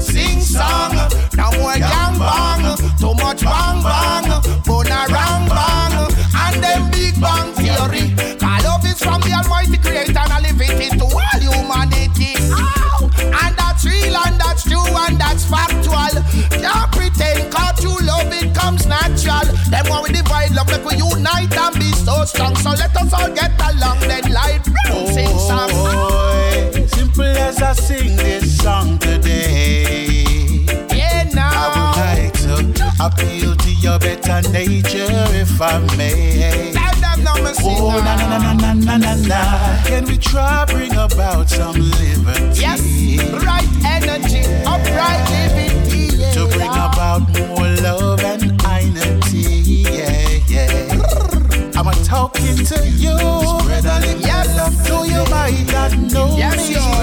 Sing 0.00 0.40
song, 0.40 0.94
no 1.34 1.50
more 1.58 1.74
gang 1.74 2.16
bang, 2.18 2.76
too 3.00 3.14
much 3.18 3.42
bang 3.42 3.78
bang, 3.82 4.26
but 4.62 4.88
a 4.88 5.00
rang 5.10 5.44
bang, 5.48 5.94
and 6.38 6.56
them 6.62 6.82
big 6.90 7.18
bang 7.20 7.50
theory. 7.56 8.27
Is 8.88 8.98
from 9.02 9.20
the 9.20 9.32
Almighty 9.36 9.76
Creator 9.76 10.16
and 10.16 10.32
I 10.32 10.40
live 10.40 10.60
it 10.60 10.80
into 10.80 11.04
all 11.04 11.38
humanity. 11.38 12.34
Ow! 12.56 13.10
And 13.20 13.52
that's 13.56 13.84
real 13.84 14.16
and 14.16 14.40
that's 14.40 14.62
true 14.64 14.80
and 14.80 15.20
that's 15.20 15.44
factual. 15.44 16.14
Can't 16.48 16.90
pretend, 16.92 17.52
cause 17.52 17.76
true 17.80 18.00
love 18.06 18.32
it 18.32 18.54
comes 18.54 18.86
natural. 18.86 19.44
Then 19.68 19.84
when 19.90 20.02
we 20.04 20.12
divide 20.12 20.52
love, 20.52 20.70
like 20.72 20.84
we 20.84 20.96
unite 20.96 21.52
and 21.52 21.74
be 21.76 21.92
so 21.92 22.24
strong. 22.24 22.56
So 22.56 22.70
let 22.70 22.96
us 22.96 23.12
all 23.12 23.28
get 23.34 23.52
along, 23.60 24.00
then 24.00 24.32
light 24.32 24.64
round 24.66 25.08
sing 25.12 25.36
song. 25.36 25.70
Boy, 25.70 26.86
simple 26.86 27.24
as 27.24 27.60
I 27.60 27.72
sing 27.74 28.16
this 28.16 28.56
song 28.56 28.98
today. 28.98 30.64
Yeah, 30.96 31.28
I 31.36 31.64
would 31.76 31.92
like 32.00 32.34
to 32.48 32.56
appeal 33.04 33.54
to 33.54 33.70
your 33.84 33.98
better 33.98 34.40
nature 34.50 35.12
if 35.36 35.60
I 35.60 35.78
may. 35.96 36.67
Oh, 37.80 38.00
na 38.04 38.16
na 38.16 38.38
na 38.38 38.52
na 38.52 38.74
na 38.74 38.96
na 38.98 39.14
na. 39.14 39.82
Can 39.84 40.04
we 40.06 40.18
try 40.18 40.64
bring 40.66 40.92
about 40.92 41.48
some 41.48 41.76
liberty? 41.76 42.60
Yes, 42.60 42.82
right 43.46 43.68
energy, 43.86 44.42
upright 44.66 45.22
living. 45.30 46.18
Yeah. 46.18 46.32
To 46.32 46.46
bring 46.48 46.70
about 46.70 47.22
more 47.38 47.68
love 47.82 48.20
and 48.24 48.58
unity. 48.98 49.84
Yeah, 49.90 50.38
yeah. 50.48 51.72
I'm 51.76 51.86
a 51.86 51.94
talking 52.04 52.56
to 52.56 52.88
you. 52.88 53.14
Spread 53.14 53.84
a 53.84 54.00
little 54.00 54.20
yes. 54.20 54.56
love 54.56 54.76
to 54.86 55.08
you 55.08 55.22
might 55.30 55.64
not 55.70 55.96
know 56.12 56.36
yes, 56.36 56.68
me. 56.68 56.97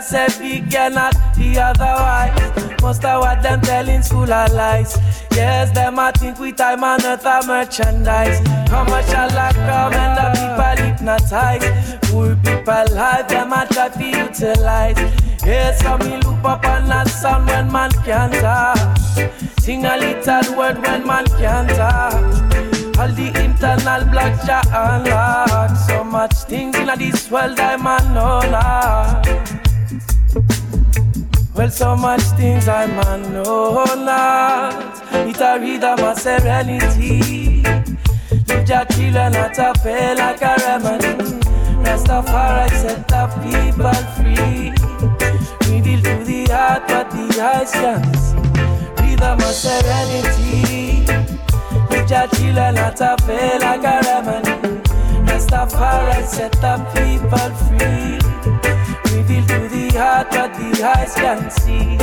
We 0.00 0.06
just 0.06 0.12
say 0.12 0.60
big 0.60 0.74
and 0.74 0.94
not 0.94 1.12
the 1.36 1.58
otherwise. 1.58 2.80
Most 2.80 3.04
of 3.04 3.20
what 3.20 3.42
them 3.42 3.60
telling 3.60 4.00
school 4.00 4.32
are 4.32 4.48
lies. 4.48 4.96
Yes, 5.32 5.74
them 5.74 5.98
I 5.98 6.10
think 6.12 6.38
we 6.38 6.52
time 6.52 6.82
and 6.84 7.04
earth 7.04 7.26
a 7.26 7.46
merchandise. 7.46 8.38
Commercial 8.70 9.28
like 9.36 9.54
come 9.56 9.92
and 9.92 10.16
the 10.16 10.26
people 10.40 10.86
hypnotize. 10.86 11.98
Poor 12.04 12.34
people 12.36 12.96
life, 12.96 13.28
them 13.28 13.52
I 13.52 13.66
try 13.66 13.88
to 13.90 14.04
utilize. 14.04 14.96
Yes, 15.44 15.82
so 15.82 15.98
me 15.98 16.16
look 16.16 16.44
up 16.44 16.64
on 16.64 16.88
that 16.88 17.08
sound 17.08 17.48
when 17.48 17.70
man 17.70 17.90
can't 18.02 18.32
talk. 18.32 18.96
Sing 19.60 19.84
a 19.84 19.98
little 19.98 20.56
word 20.56 20.80
when 20.80 21.06
man 21.06 21.26
can't 21.26 21.68
talk. 21.68 22.14
All 22.98 23.08
the 23.12 23.32
internal 23.44 24.04
blocks 24.10 24.48
ya 24.48 24.62
unlock. 24.66 25.76
So 25.76 26.04
much 26.04 26.32
things 26.48 26.74
in 26.76 26.86
this 26.98 27.30
world 27.30 27.60
I 27.60 27.76
man 27.76 28.14
know 28.14 28.40
not. 28.50 29.59
Well, 31.60 31.70
so 31.70 31.94
much 31.94 32.22
things 32.38 32.68
I 32.68 32.86
man 32.86 33.34
know 33.34 33.84
not. 33.84 34.96
It 35.28 35.38
a 35.42 35.60
rhythm 35.60 35.98
of 36.02 36.18
serenity. 36.18 37.60
Live 38.48 38.66
your 38.66 38.84
children 38.86 39.32
not 39.32 39.58
a 39.58 39.74
pay 39.82 40.14
like 40.14 40.40
a 40.40 40.56
remedy. 40.64 41.38
Rastafari 41.84 42.70
set 42.70 43.06
the 43.08 43.26
people 43.44 43.92
free. 44.16 44.72
Reveal 45.70 46.00
to 46.00 46.24
the 46.24 46.46
heart 46.50 46.88
what 46.88 47.10
the 47.10 47.42
eyes 47.42 47.72
can 47.72 48.04
see. 48.14 48.38
Rhythm 49.02 49.40
of 49.40 49.52
serenity. 49.52 51.04
Live 51.90 52.08
your 52.08 52.26
children 52.28 52.74
not 52.76 53.00
a 53.02 53.16
pay 53.26 53.58
like 53.58 53.84
a 53.84 54.00
remedy. 54.08 54.80
Rastafari 55.30 56.24
set 56.24 56.52
the 56.52 56.78
people 56.94 57.50
free. 57.68 58.19
Heart 60.00 60.32
what 60.32 60.54
the 60.54 60.82
eyes 60.82 61.14
can 61.14 61.50
see. 61.50 61.98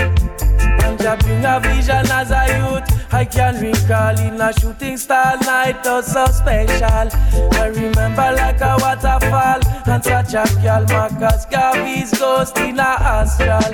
And 0.85 0.99
Jah 0.99 1.17
bring 1.17 1.43
a 1.43 1.59
vision 1.59 2.05
as 2.13 2.29
a 2.29 2.45
youth. 2.53 2.85
I 3.11 3.25
can 3.25 3.55
recall 3.59 4.19
in 4.19 4.39
a 4.39 4.53
shooting 4.53 4.97
star 4.97 5.35
night, 5.37 5.81
oh 5.85 6.01
so 6.01 6.25
special. 6.27 7.09
I 7.57 7.67
remember 7.73 8.29
like 8.37 8.61
a 8.61 8.77
waterfall 8.79 9.61
and 9.87 10.03
such 10.03 10.35
a 10.35 10.45
girl, 10.61 10.85
Marcus 10.89 11.45
Garvey's 11.45 12.13
ghost 12.19 12.55
in 12.59 12.77
a 12.77 12.83
astral. 12.83 13.73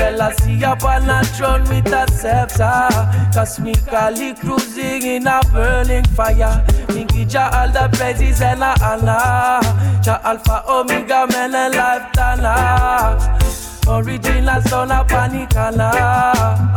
Tell 0.00 0.22
us 0.22 0.36
see 0.38 0.64
up 0.64 0.82
on 0.82 1.10
a 1.10 1.22
throne 1.24 1.60
with 1.68 1.92
a 1.92 2.10
scepter. 2.10 2.88
Cosmically 3.34 4.32
cruising 4.32 5.02
in 5.02 5.26
a 5.26 5.42
burning 5.52 6.06
fire. 6.16 6.64
Think 6.88 7.28
Jah 7.28 7.50
all 7.52 7.68
the 7.68 7.94
praises 7.94 8.40
and 8.40 8.62
a 8.62 8.72
honor. 8.82 9.60
Jah 10.02 10.18
Alpha 10.24 10.64
Omega, 10.66 11.26
men 11.28 11.54
and 11.54 11.74
life 11.74 12.10
Tana. 12.14 13.18
Original 13.86 14.62
son 14.62 14.90
of 14.90 15.06
Panicana. 15.06 15.92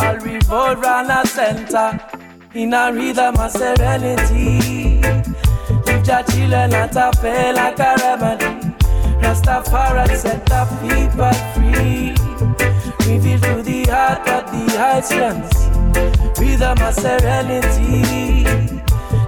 I'll 0.01 0.19
revolve 0.19 0.81
round 0.81 1.09
a 1.09 1.25
center. 1.25 1.97
In 2.53 2.73
a 2.73 2.91
rhythm 2.91 3.37
of 3.37 3.51
serenity. 3.51 4.99
Live 5.85 6.05
your 6.05 6.23
children 6.23 6.71
not 6.71 6.95
a 6.97 7.09
pay 7.21 7.53
like 7.53 7.79
a 7.79 7.95
remedy. 8.01 8.67
Rastafari 9.23 10.13
set 10.17 10.45
the 10.45 10.65
people 10.81 11.31
free. 11.53 12.72
Reveal 13.05 13.39
to 13.39 13.61
the 13.61 13.83
heart 13.91 14.25
what 14.25 14.47
the 14.47 14.63
can 15.09 15.43
see. 15.49 16.41
Rhythm 16.41 16.81
of 16.81 16.93
serenity. 16.93 18.43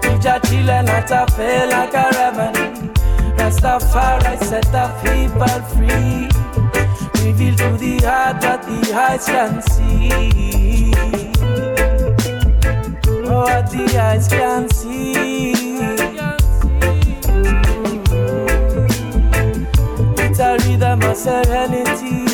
Live 0.04 0.24
your 0.24 0.40
children 0.40 0.86
not 0.86 1.12
a 1.12 1.26
pay 1.36 1.68
like 1.70 1.94
a 1.94 2.10
remedy. 2.16 2.90
Rastafari 3.38 4.38
set 4.44 4.66
the 4.72 4.88
people 5.04 5.60
free. 5.76 6.30
Reveal 7.26 7.56
to 7.58 7.78
the 7.78 8.00
heart 8.06 8.44
what 8.44 8.62
the 8.64 8.94
eyes 8.94 9.26
can 9.26 9.62
see. 9.62 10.94
Oh, 13.28 13.42
what 13.42 13.70
the 13.70 13.98
eyes 14.00 14.28
can 14.28 14.70
see. 14.70 15.52
It's 20.24 20.40
a 20.40 20.58
rhythm 20.66 21.02
of 21.04 21.18
serenity. 21.18 22.25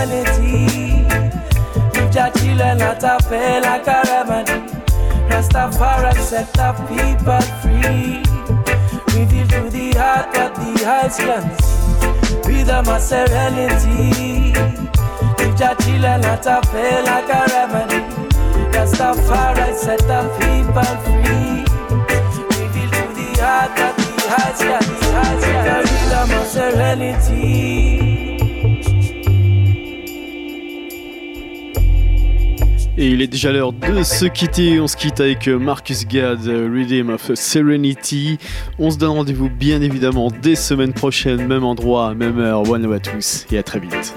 Live 0.00 0.40
your 2.14 2.30
children 2.32 2.80
a 2.80 2.96
a 2.96 3.18
remedy. 4.08 4.56
Rastafari 5.28 6.14
set 6.16 6.50
the 6.54 6.72
people 6.88 7.44
free. 7.60 8.22
Reveal 9.14 9.46
to 9.48 9.70
the 9.70 9.92
heart 9.98 10.34
what 10.34 10.54
the 10.54 10.70
eyes 10.86 11.16
can 11.18 11.44
see. 11.60 12.48
Rhythm 12.48 12.88
of 12.88 13.00
serenity. 13.02 14.52
Your 15.60 15.74
children 15.76 16.24
a 16.24 16.34
a 16.34 16.60
remedy. 17.52 18.00
Rastafari 18.72 19.74
set 19.74 20.00
the 20.00 20.20
people 20.40 20.92
free. 21.04 21.62
Reveal 22.58 22.90
to 22.90 23.04
the 23.18 23.28
heart 23.42 23.70
what 23.78 23.94
the 23.96 24.08
eyes 24.40 24.60
can 24.60 24.82
see. 25.00 25.56
Rhythm 25.92 26.30
of 26.40 26.46
serenity. 26.46 28.09
Et 33.00 33.06
il 33.06 33.22
est 33.22 33.28
déjà 33.28 33.50
l'heure 33.50 33.72
de 33.72 34.02
se 34.02 34.26
quitter. 34.26 34.78
On 34.78 34.86
se 34.86 34.94
quitte 34.94 35.20
avec 35.20 35.48
euh, 35.48 35.58
Marcus 35.58 36.06
Gad, 36.06 36.46
euh, 36.46 36.68
Rhythm 36.70 37.08
of 37.08 37.32
Serenity. 37.32 38.36
On 38.78 38.90
se 38.90 38.98
donne 38.98 39.12
rendez-vous 39.12 39.48
bien 39.48 39.80
évidemment 39.80 40.28
dès 40.42 40.54
semaine 40.54 40.92
prochaine, 40.92 41.46
même 41.46 41.64
endroit, 41.64 42.14
même 42.14 42.38
heure. 42.38 42.68
One 42.68 42.82
love 42.82 42.92
à 42.92 43.00
tous 43.00 43.46
et 43.50 43.56
à 43.56 43.62
très 43.62 43.80
vite. 43.80 44.14